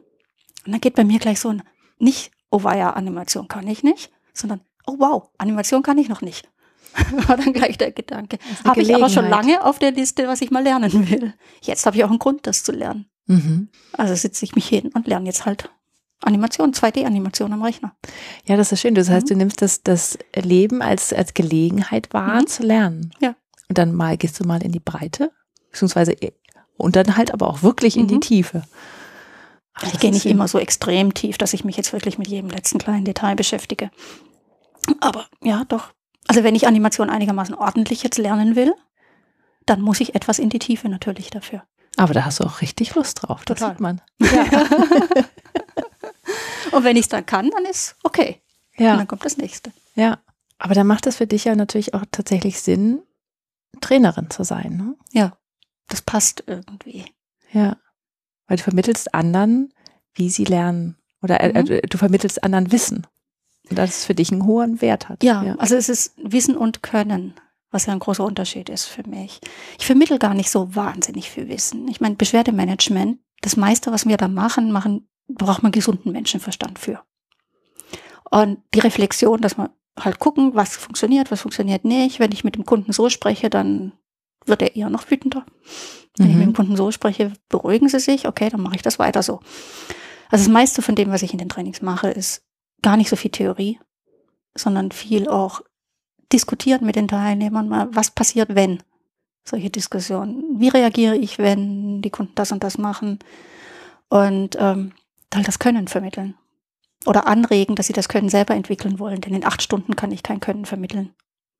[0.64, 1.62] Und dann geht bei mir gleich so ein,
[1.98, 6.48] nicht oh weia, Animation kann ich nicht, sondern, oh wow, Animation kann ich noch nicht.
[7.26, 8.38] War dann gleich der Gedanke.
[8.64, 11.34] Habe ich aber schon lange auf der Liste, was ich mal lernen will.
[11.60, 13.06] Jetzt habe ich auch einen Grund, das zu lernen.
[13.26, 13.68] Mhm.
[13.92, 15.70] Also sitze ich mich hin und lerne jetzt halt
[16.22, 17.94] Animation, 2D-Animation am Rechner.
[18.46, 18.94] Ja, das ist schön.
[18.94, 19.30] Das heißt, mhm.
[19.30, 22.46] du nimmst das, das Leben als, als Gelegenheit wahr, mhm.
[22.46, 23.10] zu lernen.
[23.20, 23.34] Ja.
[23.68, 25.32] Und dann mal gehst du mal in die Breite,
[25.70, 26.16] beziehungsweise
[26.78, 28.20] und dann halt aber auch wirklich in die mhm.
[28.20, 28.62] Tiefe.
[29.74, 32.48] Ach, ich gehe nicht immer so extrem tief, dass ich mich jetzt wirklich mit jedem
[32.50, 33.90] letzten kleinen Detail beschäftige.
[35.00, 35.92] Aber ja, doch.
[36.28, 38.72] Also wenn ich Animation einigermaßen ordentlich jetzt lernen will,
[39.66, 41.62] dann muss ich etwas in die Tiefe natürlich dafür.
[41.96, 43.72] Aber da hast du auch richtig Lust drauf, das Total.
[43.74, 44.00] sieht man.
[44.20, 44.66] Ja.
[46.72, 48.42] Und wenn ich es dann kann, dann ist okay.
[48.76, 48.92] Ja.
[48.92, 49.72] Und dann kommt das nächste.
[49.94, 50.18] Ja.
[50.58, 53.02] Aber dann macht es für dich ja natürlich auch tatsächlich Sinn,
[53.80, 54.76] Trainerin zu sein.
[54.76, 54.96] Ne?
[55.12, 55.36] Ja.
[55.88, 57.04] Das passt irgendwie.
[57.52, 57.76] Ja.
[58.46, 59.72] Weil du vermittelst anderen,
[60.14, 60.96] wie sie lernen.
[61.22, 61.70] Oder äh, mhm.
[61.70, 63.06] äh, du vermittelst anderen Wissen.
[63.68, 65.22] Und das für dich einen hohen Wert hat.
[65.24, 67.34] Ja, ja, also es ist Wissen und Können,
[67.70, 69.40] was ja ein großer Unterschied ist für mich.
[69.78, 71.88] Ich vermittel gar nicht so wahnsinnig viel Wissen.
[71.88, 77.02] Ich meine, Beschwerdemanagement, das meiste, was wir da machen, machen, braucht man gesunden Menschenverstand für.
[78.30, 82.20] Und die Reflexion, dass man halt gucken, was funktioniert, was funktioniert nicht.
[82.20, 83.92] Wenn ich mit dem Kunden so spreche, dann
[84.44, 85.44] wird er eher noch wütender.
[86.16, 86.32] Wenn mhm.
[86.32, 89.22] ich mit dem Kunden so spreche, beruhigen sie sich, okay, dann mache ich das weiter
[89.22, 89.40] so.
[90.30, 92.42] Also das meiste von dem, was ich in den Trainings mache, ist
[92.82, 93.78] gar nicht so viel Theorie,
[94.54, 95.62] sondern viel auch
[96.32, 98.82] diskutieren mit den Teilnehmern mal, was passiert, wenn
[99.44, 100.60] solche Diskussionen.
[100.60, 103.20] Wie reagiere ich, wenn die Kunden das und das machen?
[104.08, 104.92] Und ähm,
[105.34, 106.34] halt das Können vermitteln.
[107.04, 109.20] Oder anregen, dass sie das Können selber entwickeln wollen.
[109.20, 111.14] Denn in acht Stunden kann ich kein Können vermitteln.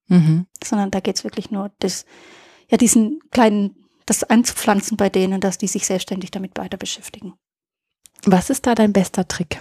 [0.09, 0.47] Mhm.
[0.63, 2.05] Sondern da geht's wirklich nur das,
[2.69, 3.77] ja, diesen kleinen
[4.07, 7.35] das anzupflanzen bei denen, dass die sich selbstständig damit weiter beschäftigen.
[8.25, 9.61] Was ist da dein bester Trick,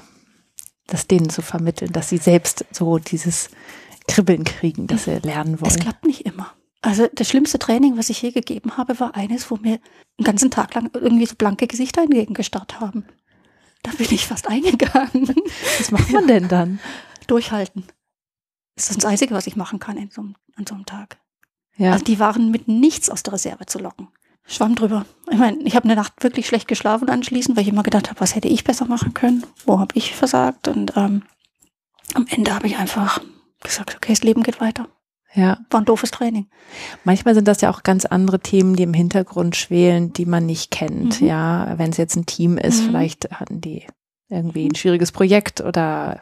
[0.88, 3.50] das denen zu vermitteln, dass sie selbst so dieses
[4.08, 5.72] Kribbeln kriegen, dass sie lernen wollen?
[5.72, 6.54] Es klappt nicht immer.
[6.82, 9.80] Also das schlimmste Training, was ich je gegeben habe, war eines, wo mir
[10.20, 13.06] einen ganzen Tag lang irgendwie so blanke Gesichter entgegengestarrt haben.
[13.86, 15.36] Da bin ich fast eingegangen.
[15.78, 16.80] Was macht man denn dann?
[17.28, 17.86] Durchhalten.
[18.76, 21.18] Das ist das Einzige, was ich machen kann in so, an so einem Tag.
[21.78, 21.92] Ja.
[21.92, 24.08] Also die waren mit nichts aus der Reserve zu locken.
[24.48, 25.06] Schwamm drüber.
[25.32, 28.20] Ich meine, ich habe eine Nacht wirklich schlecht geschlafen anschließend, weil ich immer gedacht habe,
[28.20, 29.46] was hätte ich besser machen können?
[29.66, 30.68] Wo habe ich versagt?
[30.68, 31.24] Und ähm,
[32.14, 33.22] am Ende habe ich einfach
[33.62, 34.88] gesagt, okay, das Leben geht weiter.
[35.36, 35.60] Ja.
[35.70, 36.48] War ein doofes Training.
[37.04, 40.72] Manchmal sind das ja auch ganz andere Themen, die im Hintergrund schwelen, die man nicht
[40.72, 41.22] kennt.
[41.22, 41.28] Mhm.
[41.28, 42.88] Ja, wenn es jetzt ein Team ist, mhm.
[42.88, 43.86] vielleicht hatten die
[44.30, 46.22] irgendwie ein schwieriges Projekt oder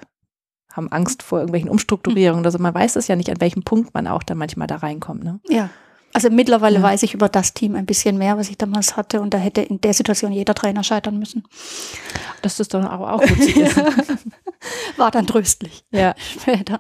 [0.72, 2.44] haben Angst vor irgendwelchen Umstrukturierungen mhm.
[2.44, 2.58] oder so.
[2.58, 5.24] Man weiß es ja nicht, an welchem Punkt man auch dann manchmal da reinkommt.
[5.24, 5.40] Ne?
[5.48, 5.70] Ja.
[6.14, 6.84] Also mittlerweile ja.
[6.84, 9.22] weiß ich über das Team ein bisschen mehr, was ich damals hatte.
[9.22, 11.44] Und da hätte in der Situation jeder Trainer scheitern müssen.
[12.42, 14.34] Das ist dann aber auch gut zu wissen.
[14.98, 15.86] War dann tröstlich.
[15.92, 16.14] Ja.
[16.40, 16.80] Später.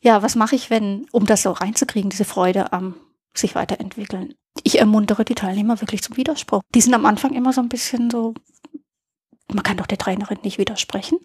[0.00, 2.94] Ja, was mache ich, wenn, um das so reinzukriegen, diese Freude am
[3.34, 4.34] sich weiterentwickeln?
[4.62, 6.62] Ich ermuntere die Teilnehmer wirklich zum Widerspruch.
[6.74, 8.34] Die sind am Anfang immer so ein bisschen so,
[9.52, 11.18] man kann doch der Trainerin nicht widersprechen.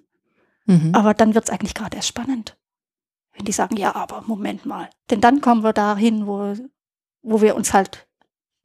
[0.66, 0.94] Mhm.
[0.94, 2.58] Aber dann wird es eigentlich gerade erst spannend.
[3.34, 4.90] Wenn die sagen, ja, aber Moment mal.
[5.10, 6.56] Denn dann kommen wir dahin, wo
[7.24, 8.08] wo wir uns halt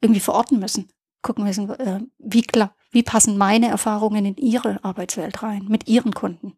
[0.01, 0.89] irgendwie verorten müssen.
[1.21, 6.13] Gucken müssen, äh, wie klar, wie passen meine Erfahrungen in ihre Arbeitswelt rein, mit ihren
[6.13, 6.55] Kunden,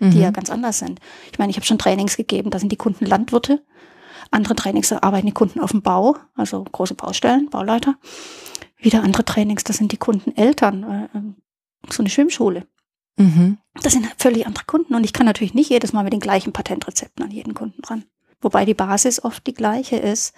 [0.00, 0.10] mhm.
[0.10, 0.98] die ja ganz anders sind.
[1.30, 3.62] Ich meine, ich habe schon Trainings gegeben, da sind die Kunden Landwirte,
[4.30, 7.96] andere Trainings, arbeiten die Kunden auf dem Bau, also große Baustellen, Bauleiter.
[8.78, 11.36] Wieder andere Trainings, da sind die Kunden Eltern, äh, ähm,
[11.88, 12.66] so eine Schwimmschule.
[13.16, 13.58] Mhm.
[13.82, 16.52] Das sind völlig andere Kunden und ich kann natürlich nicht jedes Mal mit den gleichen
[16.52, 18.04] Patentrezepten an jeden Kunden dran.
[18.40, 20.34] Wobei die Basis oft die gleiche ist.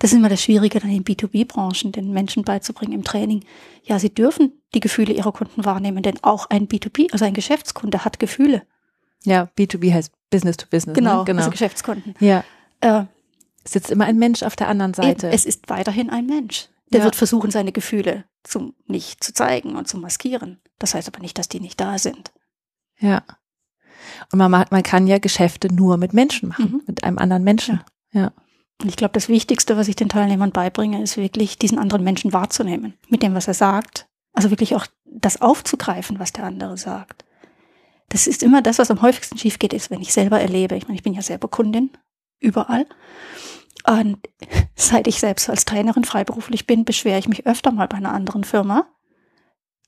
[0.00, 3.44] Das ist immer das Schwierige dann in B2B-Branchen, den Menschen beizubringen im Training.
[3.84, 8.04] Ja, sie dürfen die Gefühle ihrer Kunden wahrnehmen, denn auch ein B2B, also ein Geschäftskunde
[8.04, 8.66] hat Gefühle.
[9.24, 10.94] Ja, B2B heißt Business to Business.
[10.96, 11.24] Genau, ne?
[11.24, 11.38] genau.
[11.40, 12.14] also Geschäftskunden.
[12.20, 12.44] Ja.
[12.80, 13.04] Äh,
[13.64, 15.30] es sitzt immer ein Mensch auf der anderen Seite.
[15.30, 16.68] Es ist weiterhin ein Mensch.
[16.92, 17.04] Der Ja.
[17.06, 20.60] wird versuchen, seine Gefühle zum, nicht zu zeigen und zu maskieren.
[20.78, 22.32] Das heißt aber nicht, dass die nicht da sind.
[22.98, 23.22] Ja.
[24.30, 26.82] Und man, macht- man kann ja Geschäfte nur mit Menschen machen, Mhm.
[26.86, 27.80] mit einem anderen Menschen.
[28.12, 32.32] Und ich glaube, das Wichtigste, was ich den Teilnehmern beibringe, ist wirklich, diesen anderen Menschen
[32.32, 32.94] wahrzunehmen.
[33.08, 34.06] Mit dem, was er sagt.
[34.34, 37.24] Also wirklich auch das aufzugreifen, was der andere sagt.
[38.08, 40.76] Das ist immer das, was am häufigsten schief geht, ist, wenn ich selber erlebe.
[40.76, 41.90] Ich meine, ich bin ja selber Kundin
[42.40, 42.86] überall.
[43.86, 44.18] Und
[44.74, 48.44] seit ich selbst als Trainerin freiberuflich bin, beschwere ich mich öfter mal bei einer anderen
[48.44, 48.86] Firma,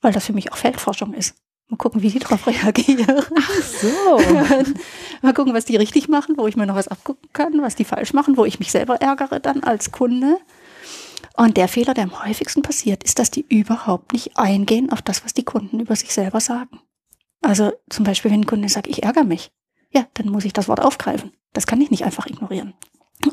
[0.00, 1.36] weil das für mich auch Feldforschung ist.
[1.68, 3.24] Mal gucken, wie die darauf reagieren.
[3.80, 4.20] So.
[5.22, 7.84] Mal gucken, was die richtig machen, wo ich mir noch was abgucken kann, was die
[7.84, 10.38] falsch machen, wo ich mich selber ärgere dann als Kunde.
[11.36, 15.24] Und der Fehler, der am häufigsten passiert, ist, dass die überhaupt nicht eingehen auf das,
[15.24, 16.80] was die Kunden über sich selber sagen.
[17.46, 19.52] Also zum Beispiel, wenn ein Kunde sagt, ich ärgere mich,
[19.90, 21.32] ja, dann muss ich das Wort aufgreifen.
[21.52, 22.74] Das kann ich nicht einfach ignorieren.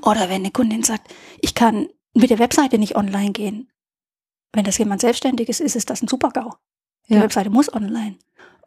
[0.04, 3.70] Oder wenn eine Kundin sagt, ich kann mit der Webseite nicht online gehen.
[4.54, 6.54] Wenn das jemand Selbstständiges ist, ist das ein Super-GAU.
[7.10, 7.22] Die Ja.
[7.22, 8.16] Webseite muss online.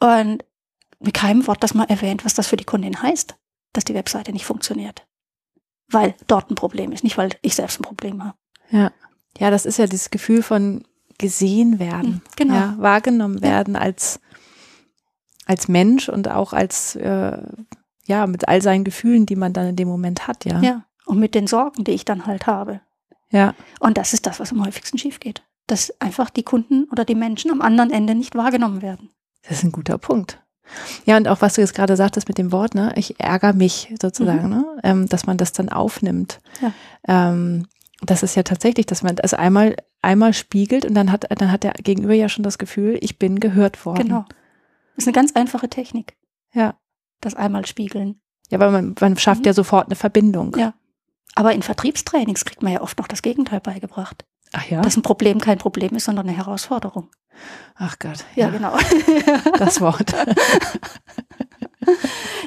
[0.00, 0.44] Und
[0.98, 3.37] mit keinem Wort das mal erwähnt, was das für die Kundin heißt,
[3.72, 5.06] dass die Webseite nicht funktioniert.
[5.88, 8.37] Weil dort ein Problem ist, nicht weil ich selbst ein Problem habe.
[8.70, 8.90] Ja.
[9.38, 10.85] Ja, das ist ja dieses Gefühl von
[11.18, 12.14] gesehen werden.
[12.14, 12.54] Hm, genau.
[12.54, 14.20] Ja, wahrgenommen werden als,
[15.46, 17.38] als Mensch und auch als, äh,
[18.04, 20.61] ja, mit all seinen Gefühlen, die man dann in dem Moment hat, ja.
[20.61, 20.85] Ja.
[21.06, 22.80] Und mit den Sorgen, die ich dann halt habe.
[23.30, 23.54] Ja.
[23.80, 25.42] Und das ist das, was am häufigsten schief geht.
[25.66, 29.11] Dass einfach die Kunden oder die Menschen am anderen Ende nicht wahrgenommen werden.
[29.42, 30.40] Das ist ein guter Punkt.
[31.04, 33.94] Ja, und auch was du jetzt gerade sagtest mit dem Wort, ne, ich ärgere mich
[34.00, 36.40] sozusagen, ne, ähm, dass man das dann aufnimmt.
[36.61, 36.72] Ja.
[37.06, 37.66] Ähm,
[38.02, 41.62] das ist ja tatsächlich, dass man es einmal, einmal spiegelt und dann hat, dann hat
[41.62, 44.09] der Gegenüber ja schon das Gefühl, ich bin gehört worden.
[44.09, 44.24] Genau.
[44.96, 46.16] Das ist eine ganz einfache Technik.
[46.52, 46.74] Ja.
[47.20, 48.20] Das einmal spiegeln.
[48.50, 49.46] Ja, weil man, man schafft Mhm.
[49.46, 50.56] ja sofort eine Verbindung.
[50.56, 50.74] Ja.
[51.35, 54.24] Aber in Vertriebstrainings kriegt man ja oft noch das Gegenteil beigebracht.
[54.52, 54.80] Ach ja?
[54.80, 57.11] Dass ein Problem kein Problem ist, sondern eine Herausforderung.
[57.74, 58.24] Ach Gott.
[58.35, 58.76] Ja, genau.
[59.59, 60.14] Das Wort.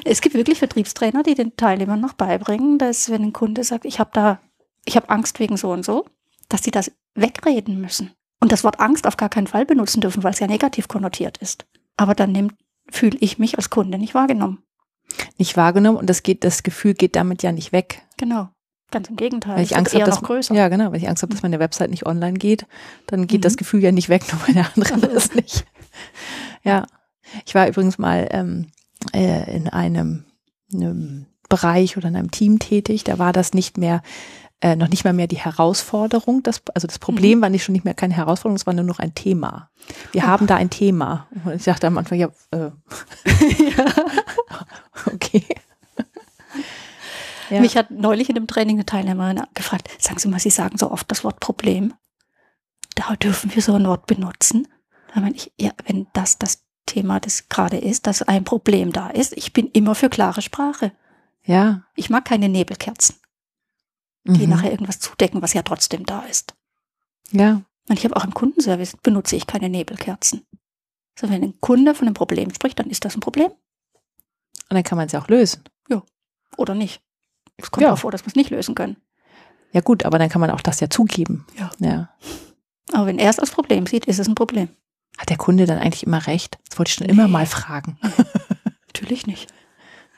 [0.04, 3.98] Es gibt wirklich Vertriebstrainer, die den Teilnehmern noch beibringen, dass wenn ein Kunde sagt, ich
[4.00, 4.40] habe da,
[4.84, 6.06] ich habe Angst wegen so und so,
[6.48, 10.22] dass sie das wegreden müssen und das Wort Angst auf gar keinen Fall benutzen dürfen,
[10.22, 11.66] weil es ja negativ konnotiert ist.
[12.00, 12.50] Aber dann
[12.90, 14.62] fühle ich mich als Kunde nicht wahrgenommen.
[15.36, 18.00] Nicht wahrgenommen und das geht, das Gefühl geht damit ja nicht weg.
[18.16, 18.48] Genau.
[18.90, 19.56] Ganz im Gegenteil.
[19.56, 20.54] Weil ich Angst habe, dass, größer.
[20.54, 22.64] ja genau, weil ich Angst habe, dass meine Website nicht online geht,
[23.06, 23.42] dann geht Mhm.
[23.42, 25.66] das Gefühl ja nicht weg, nur weil der andere das nicht.
[26.64, 26.86] Ja,
[27.44, 28.70] ich war übrigens mal ähm,
[29.12, 30.24] äh, in einem,
[30.72, 34.00] einem Bereich oder in einem Team tätig, da war das nicht mehr
[34.62, 37.42] äh, noch nicht mal mehr die Herausforderung, das, also das Problem Mhm.
[37.42, 39.70] war nicht schon nicht mehr keine Herausforderung, es war nur noch ein Thema.
[40.12, 40.26] Wir Oh.
[40.26, 41.26] haben da ein Thema.
[41.44, 42.70] Und ich dachte am Anfang, ja, äh,
[45.06, 45.44] okay.
[47.50, 47.60] Ja.
[47.60, 50.90] Mich hat neulich in dem Training eine Teilnehmerin gefragt, sagen Sie mal, Sie sagen so
[50.90, 51.94] oft das Wort Problem.
[52.94, 54.68] Da dürfen wir so ein Wort benutzen.
[55.12, 59.08] Da meine ich, ja, wenn das das Thema das gerade ist, dass ein Problem da
[59.10, 60.92] ist, ich bin immer für klare Sprache.
[61.44, 61.82] ja.
[61.96, 63.16] Ich mag keine Nebelkerzen,
[64.24, 64.50] die Mhm.
[64.50, 66.54] nachher irgendwas zudecken, was ja trotzdem da ist.
[67.32, 67.62] Ja.
[67.88, 70.44] Und ich habe auch im Kundenservice benutze ich keine Nebelkerzen.
[71.18, 74.84] So, wenn ein Kunde von einem Problem spricht, dann ist das ein Problem Und dann
[74.84, 75.62] kann man es ja auch lösen.
[76.56, 77.00] oder nicht.
[77.56, 77.92] Es kommt Ja.
[77.92, 78.96] auch vor, dass wir es nicht lösen können.
[79.72, 81.46] Ja gut, aber dann kann man auch das ja zugeben.
[81.56, 81.70] Ja.
[81.78, 82.08] ja.
[82.92, 84.68] Aber wenn er es als Problem sieht, ist es ein Problem.
[85.16, 86.58] Hat der Kunde dann eigentlich immer recht?
[86.68, 87.32] Das wollte ich schon immer Nee.
[87.32, 87.98] mal fragen.
[88.88, 89.48] Natürlich nicht.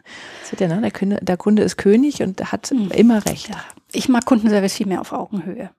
[0.45, 0.81] Seht ihr, ne?
[0.81, 2.91] der, Kunde, der Kunde ist König und hat Mhm.
[2.93, 3.49] immer recht.
[3.51, 3.63] Ja.
[3.93, 5.71] Ich mag Kundenservice viel mehr auf Augenhöhe.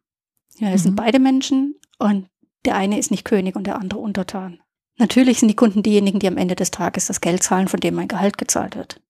[0.57, 0.83] Ja, es Mhm.
[0.83, 2.29] sind beide Menschen und
[2.65, 4.59] der eine ist nicht König und der andere untertan.
[4.97, 7.95] Natürlich sind die Kunden diejenigen, die am Ende des Tages das Geld zahlen, von dem
[7.95, 9.01] mein Gehalt gezahlt wird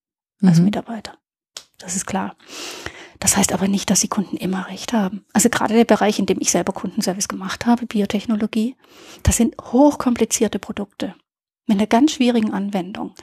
[0.42, 0.66] als Mhm.
[0.66, 1.18] Mitarbeiter.
[1.78, 2.36] Das ist klar.
[3.20, 5.26] Das heißt aber nicht, dass die Kunden immer recht haben.
[5.34, 8.76] Also gerade der Bereich, in dem ich selber Kundenservice gemacht habe, Biotechnologie,
[9.24, 11.16] das sind hochkomplizierte Produkte
[11.68, 13.14] mit einer ganz schwierigen Anwendung.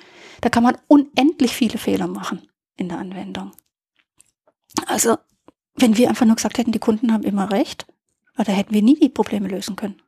[0.41, 3.53] Da kann man unendlich viele Fehler machen in der Anwendung.
[4.87, 5.17] Also,
[5.81, 7.87] wenn wir einfach nur gesagt hätten, die Kunden haben immer recht,
[8.37, 10.01] da hätten wir nie die Probleme lösen können.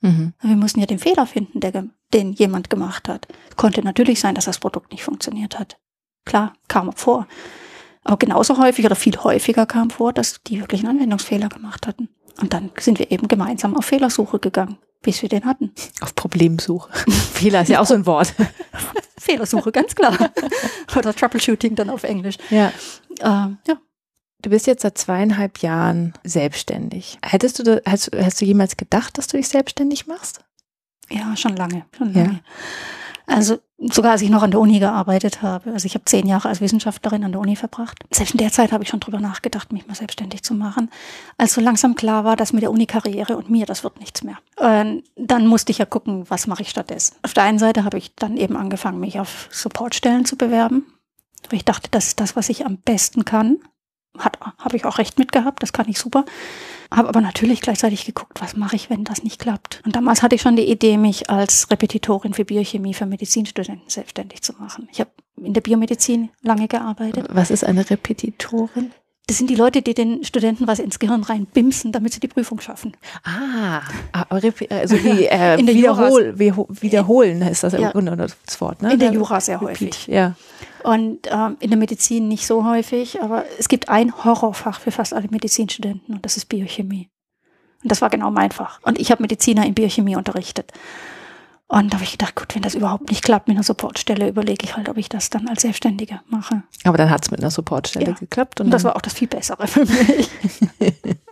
[0.00, 0.34] Mhm.
[0.42, 3.26] Wir mussten ja den Fehler finden, der, den jemand gemacht hat.
[3.56, 5.78] Konnte natürlich sein, dass das Produkt nicht funktioniert hat.
[6.26, 7.26] Klar, kam vor.
[8.02, 12.10] Aber genauso häufig oder viel häufiger kam vor, dass die wirklich einen Anwendungsfehler gemacht hatten.
[12.40, 15.72] Und dann sind wir eben gemeinsam auf Fehlersuche gegangen, bis wir den hatten.
[16.00, 16.92] Auf Problemsuche.
[17.32, 18.34] Fehler ist ja auch so ein Wort.
[19.18, 20.16] Fehlersuche, ganz klar.
[20.96, 22.36] oder Troubleshooting dann auf Englisch.
[22.50, 22.72] Ja.
[23.20, 23.78] Ähm, ja.
[24.44, 27.18] Du bist jetzt seit zweieinhalb Jahren selbstständig.
[27.24, 30.40] Hättest du, hast, hast du jemals gedacht, dass du dich selbstständig machst?
[31.08, 31.86] Ja, schon lange.
[31.96, 32.24] Schon Ja.
[32.24, 32.40] lange.
[33.26, 35.72] Also sogar als ich noch an der Uni gearbeitet habe.
[35.72, 38.04] Also ich habe zehn Jahre als Wissenschaftlerin an der Uni verbracht.
[38.10, 40.90] Selbst in der Zeit habe ich schon drüber nachgedacht, mich mal selbstständig zu machen.
[41.38, 44.36] Als so langsam klar war, dass mit der Uni-Karriere und mir, das wird nichts mehr.
[44.56, 47.16] Und dann musste ich ja gucken, was mache ich stattdessen.
[47.22, 50.84] Auf der einen Seite habe ich dann eben angefangen, mich auf Supportstellen zu bewerben.
[51.48, 53.56] Weil ich dachte, das ist das, was ich am besten kann.
[54.18, 56.24] Hat, habe ich auch recht mitgehabt, das kann ich super.
[56.90, 59.82] Habe aber natürlich gleichzeitig geguckt, was mache ich, wenn das nicht klappt.
[59.84, 64.42] Und damals hatte ich schon die Idee, mich als Repetitorin für Biochemie für Medizinstudenten selbstständig
[64.42, 64.88] zu machen.
[64.92, 65.10] Ich habe
[65.42, 67.26] in der Biomedizin lange gearbeitet.
[67.30, 68.92] Was ist eine Repetitorin?
[69.26, 72.60] Das sind die Leute, die den Studenten was ins Gehirn reinbimsen, damit sie die Prüfung
[72.60, 72.94] schaffen.
[73.24, 73.80] Ah,
[74.28, 74.64] also wie
[75.24, 78.82] äh, in der wiederhol, wiederholen ist das im Grunde das Wort.
[78.82, 78.92] Ne?
[78.92, 80.06] In der Jura sehr häufig.
[80.08, 80.34] Ja.
[80.84, 85.14] Und ähm, in der Medizin nicht so häufig, aber es gibt ein Horrorfach für fast
[85.14, 87.08] alle Medizinstudenten und das ist Biochemie.
[87.82, 88.80] Und das war genau mein Fach.
[88.82, 90.72] Und ich habe Mediziner in Biochemie unterrichtet.
[91.68, 94.64] Und da habe ich gedacht, gut, wenn das überhaupt nicht klappt mit einer Supportstelle, überlege
[94.64, 96.62] ich halt, ob ich das dann als Selbstständige mache.
[96.84, 98.12] Aber dann hat es mit einer Supportstelle ja.
[98.12, 98.60] geklappt.
[98.60, 100.28] Und, und das war auch das viel Bessere für mich.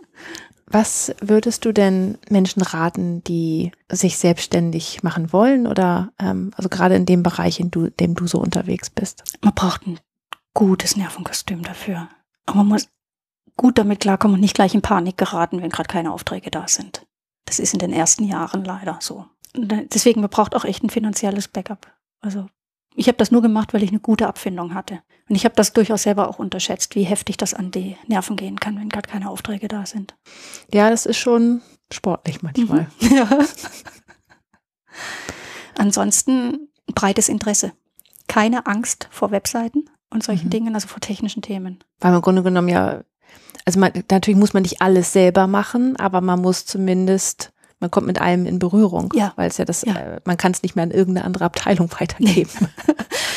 [0.73, 6.95] Was würdest du denn Menschen raten, die sich selbstständig machen wollen oder ähm, also gerade
[6.95, 9.23] in dem Bereich, in du, dem du so unterwegs bist?
[9.41, 9.99] Man braucht ein
[10.55, 12.09] gutes Nervenkostüm dafür.
[12.47, 12.89] Aber man muss
[13.55, 17.05] gut damit klarkommen und nicht gleich in Panik geraten, wenn gerade keine Aufträge da sind.
[17.45, 19.27] Das ist in den ersten Jahren leider so.
[19.55, 21.85] Deswegen, man braucht auch echt ein finanzielles Backup.
[22.19, 22.47] Also
[22.95, 25.03] ich habe das nur gemacht, weil ich eine gute Abfindung hatte.
[25.29, 28.59] Und ich habe das durchaus selber auch unterschätzt, wie heftig das an die Nerven gehen
[28.59, 30.15] kann, wenn gerade keine Aufträge da sind.
[30.73, 32.87] Ja, das ist schon sportlich manchmal.
[32.99, 33.15] Mhm.
[33.15, 33.29] Ja.
[35.75, 37.71] Ansonsten breites Interesse.
[38.27, 40.51] Keine Angst vor Webseiten und solchen mhm.
[40.51, 41.83] Dingen, also vor technischen Themen.
[41.99, 43.01] Weil im Grunde genommen ja,
[43.65, 48.07] also man, natürlich muss man nicht alles selber machen, aber man muss zumindest man kommt
[48.07, 49.33] mit allem in Berührung, ja.
[49.35, 49.93] weil es ja das, ja.
[49.93, 52.69] Äh, man kann es nicht mehr an irgendeine andere Abteilung weitergeben.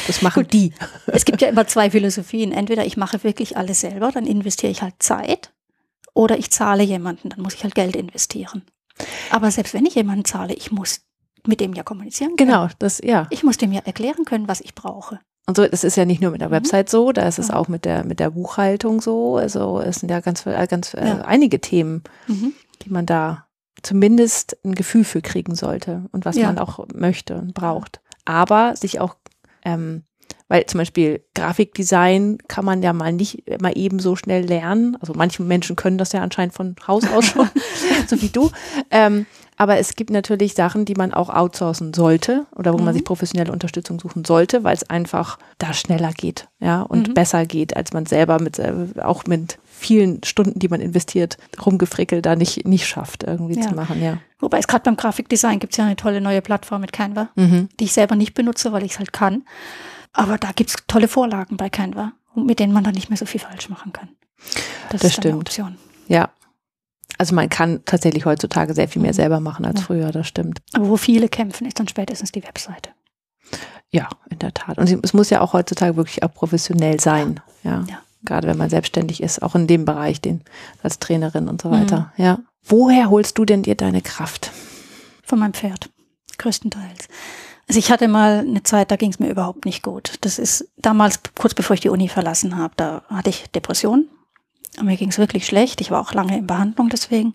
[0.06, 0.52] Das machen Gut.
[0.52, 0.72] die.
[1.06, 2.52] Es gibt ja immer zwei Philosophien.
[2.52, 5.52] Entweder ich mache wirklich alles selber, dann investiere ich halt Zeit,
[6.16, 8.62] oder ich zahle jemanden, dann muss ich halt Geld investieren.
[9.30, 11.02] Aber selbst wenn ich jemanden zahle, ich muss
[11.46, 12.48] mit dem ja kommunizieren können.
[12.48, 13.26] Genau, das, ja.
[13.30, 15.20] Ich muss dem ja erklären können, was ich brauche.
[15.46, 16.54] Und so, das ist ja nicht nur mit der mhm.
[16.54, 19.36] Website so, da ist es auch mit der, mit der Buchhaltung so.
[19.36, 21.20] Also es sind ja ganz, äh, ganz äh, ja.
[21.20, 22.54] einige Themen, mhm.
[22.82, 23.46] die man da
[23.82, 26.46] zumindest ein Gefühl für kriegen sollte und was ja.
[26.46, 28.00] man auch möchte und braucht.
[28.24, 29.16] Aber sich auch,
[29.66, 30.04] ähm,
[30.48, 34.96] weil zum Beispiel Grafikdesign kann man ja mal nicht mal eben so schnell lernen.
[35.00, 37.50] Also manche Menschen können das ja anscheinend von Haus aus schon,
[38.06, 38.50] so wie du.
[38.90, 42.84] Ähm, aber es gibt natürlich Sachen, die man auch outsourcen sollte oder wo mhm.
[42.84, 47.14] man sich professionelle Unterstützung suchen sollte, weil es einfach da schneller geht, ja, und mhm.
[47.14, 52.24] besser geht, als man selber mit, äh, auch mit vielen Stunden, die man investiert, rumgefrickelt
[52.24, 53.68] da nicht, nicht schafft, irgendwie ja.
[53.68, 54.18] zu machen, ja.
[54.38, 57.68] Wobei es gerade beim Grafikdesign gibt es ja eine tolle neue Plattform mit Canva, mhm.
[57.80, 59.44] die ich selber nicht benutze, weil ich es halt kann.
[60.12, 63.26] Aber da gibt es tolle Vorlagen bei Canva, mit denen man dann nicht mehr so
[63.26, 64.10] viel falsch machen kann.
[64.90, 65.40] Das, das stimmt.
[65.40, 65.76] Option.
[66.08, 66.30] Ja.
[67.18, 69.16] Also man kann tatsächlich heutzutage sehr viel mehr mhm.
[69.16, 69.86] selber machen als ja.
[69.86, 70.60] früher, das stimmt.
[70.74, 72.90] Aber wo viele kämpfen, ist dann spätestens die Webseite.
[73.90, 74.78] Ja, in der Tat.
[74.78, 77.40] Und es muss ja auch heutzutage wirklich auch professionell sein.
[77.62, 77.84] Ja.
[77.88, 80.42] ja gerade wenn man selbstständig ist, auch in dem Bereich, den
[80.82, 82.12] als Trainerin und so weiter.
[82.16, 82.24] Mhm.
[82.24, 82.38] Ja.
[82.64, 84.50] Woher holst du denn dir deine Kraft?
[85.22, 85.88] Von meinem Pferd,
[86.38, 87.08] größtenteils.
[87.68, 90.14] Also ich hatte mal eine Zeit, da ging es mir überhaupt nicht gut.
[90.20, 94.08] Das ist damals, kurz bevor ich die Uni verlassen habe, da hatte ich Depressionen.
[94.78, 95.80] Und mir ging es wirklich schlecht.
[95.80, 97.34] Ich war auch lange in Behandlung deswegen.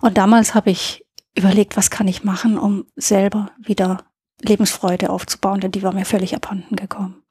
[0.00, 1.04] Und damals habe ich
[1.36, 4.04] überlegt, was kann ich machen, um selber wieder
[4.42, 7.22] Lebensfreude aufzubauen, denn die war mir völlig abhanden gekommen.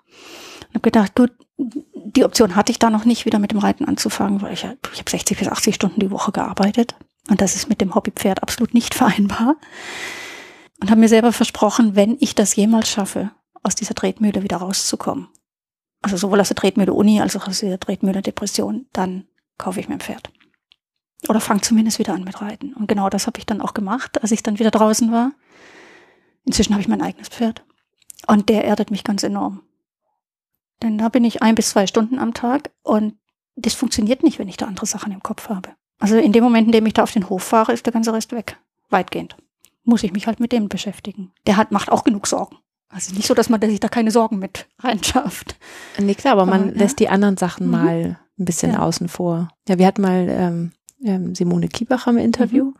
[0.67, 3.85] Und habe gedacht, gut, die Option hatte ich da noch nicht, wieder mit dem Reiten
[3.85, 6.95] anzufangen, weil ich, ich habe 60 bis 80 Stunden die Woche gearbeitet.
[7.29, 9.55] Und das ist mit dem Hobbypferd absolut nicht vereinbar.
[10.79, 15.27] Und habe mir selber versprochen, wenn ich das jemals schaffe, aus dieser Tretmühle wieder rauszukommen,
[16.01, 19.25] also sowohl aus der Tretmühle Uni als auch aus der Tretmühle Depression, dann
[19.59, 20.31] kaufe ich mir ein Pferd.
[21.27, 22.73] Oder fange zumindest wieder an mit Reiten.
[22.73, 25.33] Und genau das habe ich dann auch gemacht, als ich dann wieder draußen war.
[26.45, 27.63] Inzwischen habe ich mein eigenes Pferd.
[28.25, 29.61] Und der erdet mich ganz enorm.
[30.81, 33.15] Denn da bin ich ein bis zwei Stunden am Tag und
[33.55, 35.69] das funktioniert nicht, wenn ich da andere Sachen im Kopf habe.
[35.99, 38.13] Also in dem Moment, in dem ich da auf den Hof fahre, ist der ganze
[38.13, 38.57] Rest weg.
[38.89, 39.35] Weitgehend.
[39.83, 41.31] Muss ich mich halt mit dem beschäftigen.
[41.45, 42.57] Der hat, macht auch genug Sorgen.
[42.87, 45.57] Also nicht so, dass man sich da keine Sorgen mit reinschafft.
[45.97, 47.71] Nee, klar, aber man aber, lässt die anderen Sachen mhm.
[47.71, 48.79] mal ein bisschen ja.
[48.79, 49.49] außen vor.
[49.67, 50.71] Ja, wir hatten mal ähm,
[51.03, 52.73] ähm Simone Kiebacher im Interview mhm.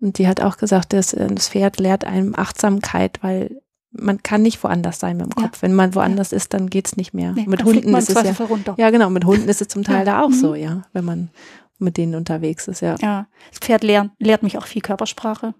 [0.00, 4.42] und die hat auch gesagt, dass äh, das Pferd lehrt einem Achtsamkeit, weil man kann
[4.42, 5.56] nicht woanders sein mit dem Kopf.
[5.56, 5.62] Ja.
[5.62, 6.36] Wenn man woanders ja.
[6.36, 7.32] ist, dann geht's nicht mehr.
[7.32, 8.44] Nee, mit Hunden ist es ja.
[8.44, 8.74] Runter.
[8.76, 9.08] Ja, genau.
[9.10, 10.34] Mit Hunden ist es zum Teil da auch mhm.
[10.34, 11.30] so, ja, wenn man
[11.78, 12.96] mit denen unterwegs ist, ja.
[13.00, 13.26] Ja.
[13.50, 15.54] Das Pferd lehrt, lehrt mich auch viel Körpersprache,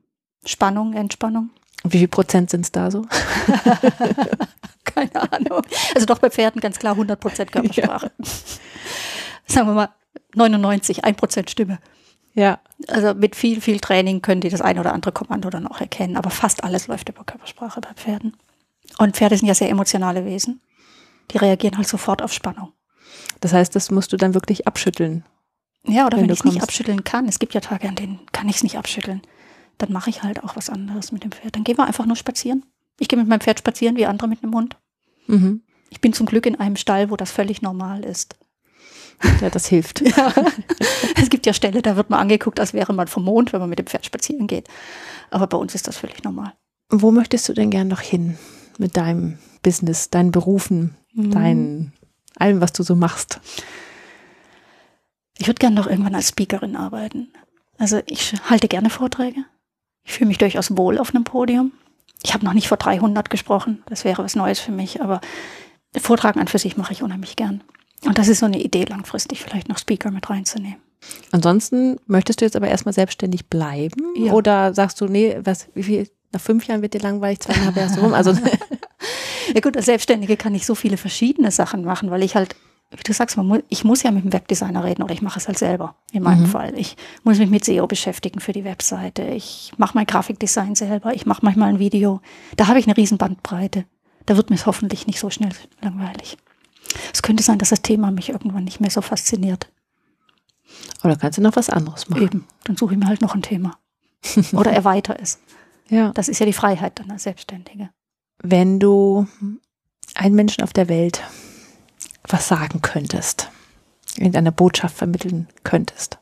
[0.44, 1.50] Spannung, Entspannung.
[1.84, 3.06] Wie viel Prozent sind es da so?
[4.84, 5.62] Keine Ahnung.
[5.94, 8.10] Also doch bei Pferden ganz klar 100 Prozent Körpersprache.
[8.18, 8.24] Ja.
[9.48, 9.88] Sagen wir mal
[10.34, 11.78] 99, 1 Prozent Stimme.
[12.34, 12.60] Ja.
[12.86, 16.16] Also mit viel, viel Training können die das eine oder andere Kommando dann auch erkennen.
[16.16, 18.36] Aber fast alles läuft über Körpersprache bei Pferden.
[18.98, 20.60] Und Pferde sind ja sehr emotionale Wesen.
[21.30, 22.72] Die reagieren halt sofort auf Spannung.
[23.40, 25.24] Das heißt, das musst du dann wirklich abschütteln.
[25.86, 27.26] Ja, oder wenn, wenn ich es nicht abschütteln kann.
[27.26, 29.22] Es gibt ja Tage, an denen kann ich es nicht abschütteln.
[29.78, 31.56] Dann mache ich halt auch was anderes mit dem Pferd.
[31.56, 32.64] Dann gehen wir einfach nur spazieren.
[32.98, 34.76] Ich gehe mit meinem Pferd spazieren, wie andere mit einem Hund.
[35.26, 35.62] Mhm.
[35.90, 38.36] Ich bin zum Glück in einem Stall, wo das völlig normal ist.
[39.40, 40.00] Ja, das hilft.
[40.16, 40.32] Ja.
[41.20, 43.68] Es gibt ja Ställe, da wird man angeguckt, als wäre man vom Mond, wenn man
[43.68, 44.68] mit dem Pferd spazieren geht.
[45.30, 46.54] Aber bei uns ist das völlig normal.
[46.90, 48.38] Wo möchtest du denn gern noch hin
[48.78, 51.30] mit deinem Business, deinen Berufen, mhm.
[51.30, 51.92] dein,
[52.36, 53.40] allem, was du so machst?
[55.38, 57.28] Ich würde gerne noch irgendwann als Speakerin arbeiten.
[57.78, 59.44] Also ich halte gerne Vorträge.
[60.04, 61.72] Ich fühle mich durchaus wohl auf einem Podium.
[62.22, 63.82] Ich habe noch nicht vor 300 gesprochen.
[63.86, 65.02] Das wäre was Neues für mich.
[65.02, 65.20] Aber
[65.96, 67.62] Vortragen an für sich mache ich unheimlich gern.
[68.04, 70.76] Und das ist so eine Idee, langfristig vielleicht noch Speaker mit reinzunehmen.
[71.30, 74.02] Ansonsten möchtest du jetzt aber erstmal selbstständig bleiben?
[74.16, 74.32] Ja.
[74.32, 77.90] Oder sagst du, nee, was, wie viel, nach fünf Jahren wird dir langweilig, zweieinhalb Jahre
[77.90, 78.14] so rum?
[78.14, 78.32] Also
[79.54, 82.56] ja gut, als Selbstständige kann ich so viele verschiedene Sachen machen, weil ich halt,
[82.90, 85.46] wie du sagst, muss, ich muss ja mit dem Webdesigner reden oder ich mache es
[85.46, 86.46] halt selber, in meinem mhm.
[86.46, 86.72] Fall.
[86.76, 89.22] Ich muss mich mit SEO beschäftigen für die Webseite.
[89.22, 91.14] Ich mache mein Grafikdesign selber.
[91.14, 92.20] Ich mache manchmal ein Video.
[92.56, 93.84] Da habe ich eine riesen Bandbreite.
[94.26, 96.36] Da wird mir hoffentlich nicht so schnell langweilig.
[97.12, 99.70] Es könnte sein, dass das Thema mich irgendwann nicht mehr so fasziniert.
[101.04, 102.22] Oder kannst du noch was anderes machen?
[102.22, 103.78] Eben, dann suche ich mir halt noch ein Thema.
[104.52, 105.38] Oder erweitere es.
[105.88, 106.12] Ja.
[106.12, 107.90] Das ist ja die Freiheit dann als Selbstständige.
[108.42, 109.26] Wenn du
[110.14, 111.22] einen Menschen auf der Welt
[112.24, 113.50] was sagen könntest,
[114.16, 116.18] irgendeine Botschaft vermitteln könntest,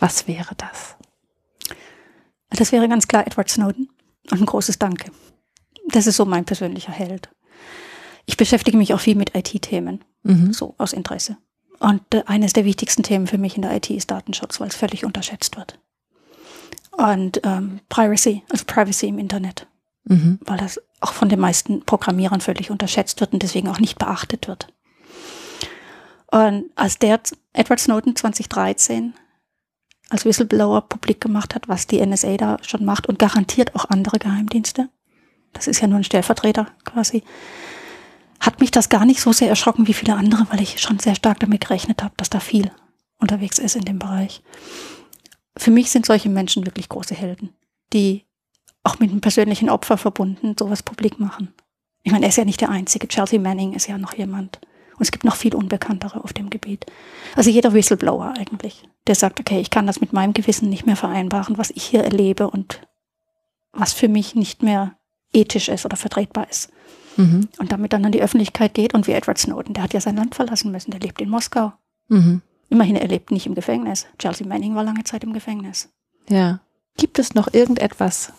[0.00, 0.96] was wäre das?
[2.50, 3.88] Das wäre ganz klar Edward Snowden
[4.30, 5.10] und ein großes Danke.
[5.88, 7.30] Das ist so mein persönlicher Held.
[8.26, 10.52] Ich beschäftige mich auch viel mit IT-Themen, mhm.
[10.52, 11.36] so aus Interesse.
[11.78, 14.76] Und äh, eines der wichtigsten Themen für mich in der IT ist Datenschutz, weil es
[14.76, 15.78] völlig unterschätzt wird.
[16.92, 19.66] Und ähm, Privacy, also Privacy im Internet,
[20.04, 20.38] mhm.
[20.40, 24.48] weil das auch von den meisten Programmierern völlig unterschätzt wird und deswegen auch nicht beachtet
[24.48, 24.68] wird.
[26.28, 27.20] Und als der
[27.52, 29.14] Edward Snowden 2013
[30.08, 34.18] als Whistleblower publik gemacht hat, was die NSA da schon macht und garantiert auch andere
[34.18, 34.88] Geheimdienste,
[35.52, 37.22] das ist ja nur ein Stellvertreter quasi,
[38.40, 41.14] hat mich das gar nicht so sehr erschrocken wie viele andere, weil ich schon sehr
[41.14, 42.70] stark damit gerechnet habe, dass da viel
[43.18, 44.42] unterwegs ist in dem Bereich.
[45.56, 47.54] Für mich sind solche Menschen wirklich große Helden,
[47.92, 48.24] die
[48.82, 51.54] auch mit einem persönlichen Opfer verbunden sowas publik machen.
[52.02, 53.08] Ich meine, er ist ja nicht der Einzige.
[53.08, 54.60] Chelsea Manning ist ja noch jemand.
[54.96, 56.86] Und es gibt noch viel Unbekanntere auf dem Gebiet.
[57.34, 60.96] Also jeder Whistleblower eigentlich, der sagt, okay, ich kann das mit meinem Gewissen nicht mehr
[60.96, 62.80] vereinbaren, was ich hier erlebe und
[63.72, 64.96] was für mich nicht mehr
[65.32, 66.70] ethisch ist oder vertretbar ist.
[67.16, 67.48] Mhm.
[67.58, 70.16] Und damit dann an die Öffentlichkeit geht und wie Edward Snowden, der hat ja sein
[70.16, 71.72] Land verlassen müssen, der lebt in Moskau.
[72.08, 72.42] Mhm.
[72.68, 74.06] Immerhin, er lebt nicht im Gefängnis.
[74.18, 75.88] Chelsea Manning war lange Zeit im Gefängnis.
[76.28, 76.60] Ja.
[76.96, 78.32] Gibt es noch irgendetwas,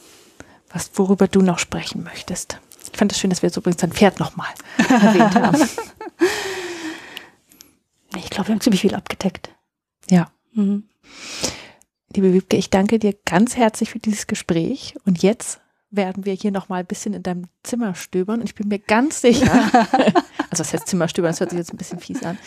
[0.71, 2.59] was, worüber du noch sprechen möchtest?
[2.91, 5.61] Ich fand es das schön, dass wir jetzt übrigens dein Pferd nochmal erwähnt haben.
[8.15, 9.51] Ich glaube, wir haben ziemlich viel abgedeckt.
[10.09, 10.31] Ja.
[10.53, 10.87] Mhm.
[12.15, 14.95] Liebe Wiebke, ich danke dir ganz herzlich für dieses Gespräch.
[15.05, 15.59] Und jetzt
[15.89, 18.39] werden wir hier noch mal ein bisschen in deinem Zimmer stöbern.
[18.41, 19.51] Und ich bin mir ganz sicher,
[20.49, 22.37] also das heißt Zimmer stöbern, das hört sich jetzt ein bisschen fies an.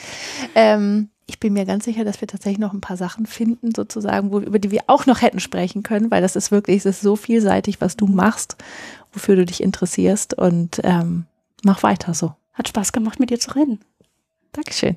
[0.55, 4.33] Ähm, ich bin mir ganz sicher, dass wir tatsächlich noch ein paar Sachen finden, sozusagen,
[4.33, 7.01] wo, über die wir auch noch hätten sprechen können, weil das ist wirklich, es ist
[7.01, 8.57] so vielseitig, was du machst,
[9.13, 10.35] wofür du dich interessierst.
[10.35, 11.27] Und ähm,
[11.63, 12.35] mach weiter so.
[12.53, 13.81] Hat Spaß gemacht, mit dir zu reden.
[14.53, 14.97] Dankeschön.